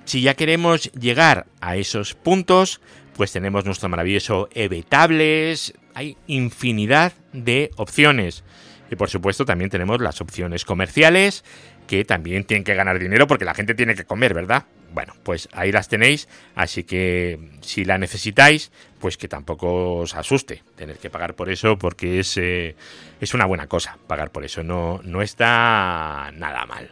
Si 0.05 0.21
ya 0.21 0.35
queremos 0.35 0.91
llegar 0.93 1.47
a 1.59 1.75
esos 1.75 2.13
puntos, 2.13 2.81
pues 3.15 3.31
tenemos 3.31 3.65
nuestro 3.65 3.89
maravilloso 3.89 4.47
evitables, 4.53 5.73
hay 5.93 6.15
infinidad 6.27 7.13
de 7.33 7.71
opciones. 7.75 8.43
Y 8.89 8.95
por 8.95 9.09
supuesto 9.09 9.45
también 9.45 9.69
tenemos 9.69 10.01
las 10.01 10.21
opciones 10.21 10.65
comerciales, 10.65 11.43
que 11.87 12.05
también 12.05 12.43
tienen 12.43 12.63
que 12.63 12.75
ganar 12.75 12.99
dinero 12.99 13.27
porque 13.27 13.45
la 13.45 13.53
gente 13.53 13.73
tiene 13.73 13.95
que 13.95 14.05
comer, 14.05 14.33
¿verdad? 14.33 14.65
Bueno, 14.93 15.13
pues 15.23 15.49
ahí 15.51 15.71
las 15.71 15.89
tenéis, 15.89 16.27
así 16.55 16.83
que 16.83 17.39
si 17.61 17.85
la 17.85 17.97
necesitáis, 17.97 18.71
pues 18.99 19.17
que 19.17 19.27
tampoco 19.27 19.95
os 19.97 20.15
asuste 20.15 20.63
tener 20.75 20.97
que 20.97 21.09
pagar 21.09 21.35
por 21.35 21.49
eso, 21.49 21.77
porque 21.77 22.19
es, 22.19 22.37
eh, 22.37 22.75
es 23.19 23.33
una 23.33 23.45
buena 23.45 23.67
cosa 23.67 23.97
pagar 24.07 24.31
por 24.31 24.45
eso, 24.45 24.63
no, 24.63 25.01
no 25.03 25.21
está 25.21 26.31
nada 26.35 26.65
mal. 26.65 26.91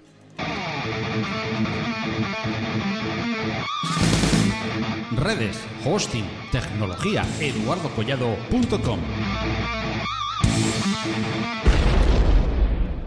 Redes, 5.18 5.58
hosting, 5.86 6.26
tecnología, 6.52 7.26
eduardocollado.com. 7.40 9.00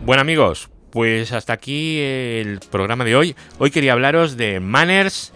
Bueno 0.09 0.23
amigos, 0.23 0.71
pues 0.90 1.33
hasta 1.33 1.53
aquí 1.53 1.99
el 2.01 2.61
programa 2.71 3.05
de 3.05 3.14
hoy. 3.14 3.37
Hoy 3.59 3.71
quería 3.71 3.92
hablaros 3.92 4.38
de 4.38 4.59
Manners 4.59 5.35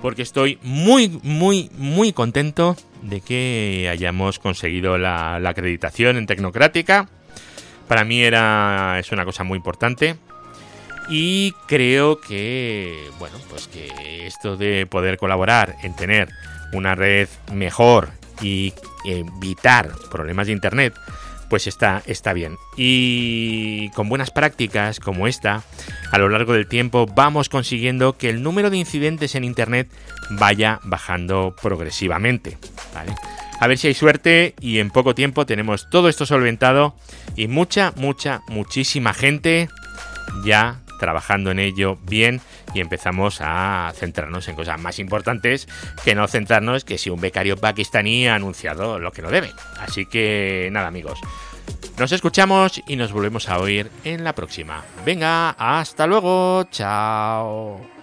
porque 0.00 0.22
estoy 0.22 0.58
muy, 0.62 1.20
muy, 1.22 1.70
muy 1.76 2.14
contento 2.14 2.74
de 3.02 3.20
que 3.20 3.86
hayamos 3.92 4.38
conseguido 4.38 4.96
la, 4.96 5.34
acreditación 5.46 6.16
en 6.16 6.24
Tecnocrática. 6.24 7.06
Para 7.86 8.04
mí 8.04 8.22
era, 8.22 8.98
es 8.98 9.12
una 9.12 9.26
cosa 9.26 9.44
muy 9.44 9.58
importante. 9.58 10.16
Y 11.10 11.52
creo 11.68 12.18
que, 12.18 13.10
bueno, 13.18 13.36
pues 13.50 13.68
que 13.68 14.26
esto 14.26 14.56
de 14.56 14.86
poder 14.86 15.18
colaborar 15.18 15.76
en 15.82 15.94
tener 15.96 16.30
una 16.72 16.94
red 16.94 17.28
mejor 17.52 18.08
y 18.40 18.72
evitar 19.04 19.90
problemas 20.10 20.46
de 20.46 20.54
Internet, 20.54 20.94
pues 21.48 21.66
está, 21.66 22.02
está 22.06 22.32
bien. 22.32 22.56
Y 22.76 23.90
con 23.90 24.08
buenas 24.08 24.30
prácticas 24.30 25.00
como 25.00 25.26
esta, 25.26 25.62
a 26.10 26.18
lo 26.18 26.28
largo 26.28 26.52
del 26.52 26.66
tiempo 26.66 27.06
vamos 27.06 27.48
consiguiendo 27.48 28.16
que 28.16 28.30
el 28.30 28.42
número 28.42 28.70
de 28.70 28.78
incidentes 28.78 29.34
en 29.34 29.44
Internet 29.44 29.88
vaya 30.30 30.80
bajando 30.84 31.54
progresivamente. 31.60 32.58
A 33.60 33.66
ver 33.66 33.78
si 33.78 33.88
hay 33.88 33.94
suerte 33.94 34.54
y 34.60 34.78
en 34.78 34.90
poco 34.90 35.14
tiempo 35.14 35.46
tenemos 35.46 35.88
todo 35.90 36.08
esto 36.08 36.26
solventado 36.26 36.94
y 37.36 37.48
mucha, 37.48 37.92
mucha, 37.96 38.42
muchísima 38.48 39.14
gente 39.14 39.68
ya 40.44 40.80
trabajando 41.04 41.50
en 41.50 41.58
ello 41.58 41.98
bien 42.02 42.40
y 42.72 42.80
empezamos 42.80 43.38
a 43.40 43.92
centrarnos 43.94 44.48
en 44.48 44.56
cosas 44.56 44.80
más 44.80 44.98
importantes 44.98 45.68
que 46.02 46.14
no 46.14 46.26
centrarnos 46.28 46.84
que 46.84 46.96
si 46.96 47.10
un 47.10 47.20
becario 47.20 47.58
pakistaní 47.58 48.26
ha 48.26 48.36
anunciado 48.36 48.98
lo 48.98 49.12
que 49.12 49.20
no 49.20 49.30
debe. 49.30 49.52
Así 49.78 50.06
que 50.06 50.70
nada 50.72 50.88
amigos, 50.88 51.20
nos 51.98 52.10
escuchamos 52.12 52.82
y 52.88 52.96
nos 52.96 53.12
volvemos 53.12 53.50
a 53.50 53.58
oír 53.58 53.90
en 54.04 54.24
la 54.24 54.34
próxima. 54.34 54.82
Venga, 55.04 55.50
hasta 55.50 56.06
luego, 56.06 56.64
chao. 56.70 57.93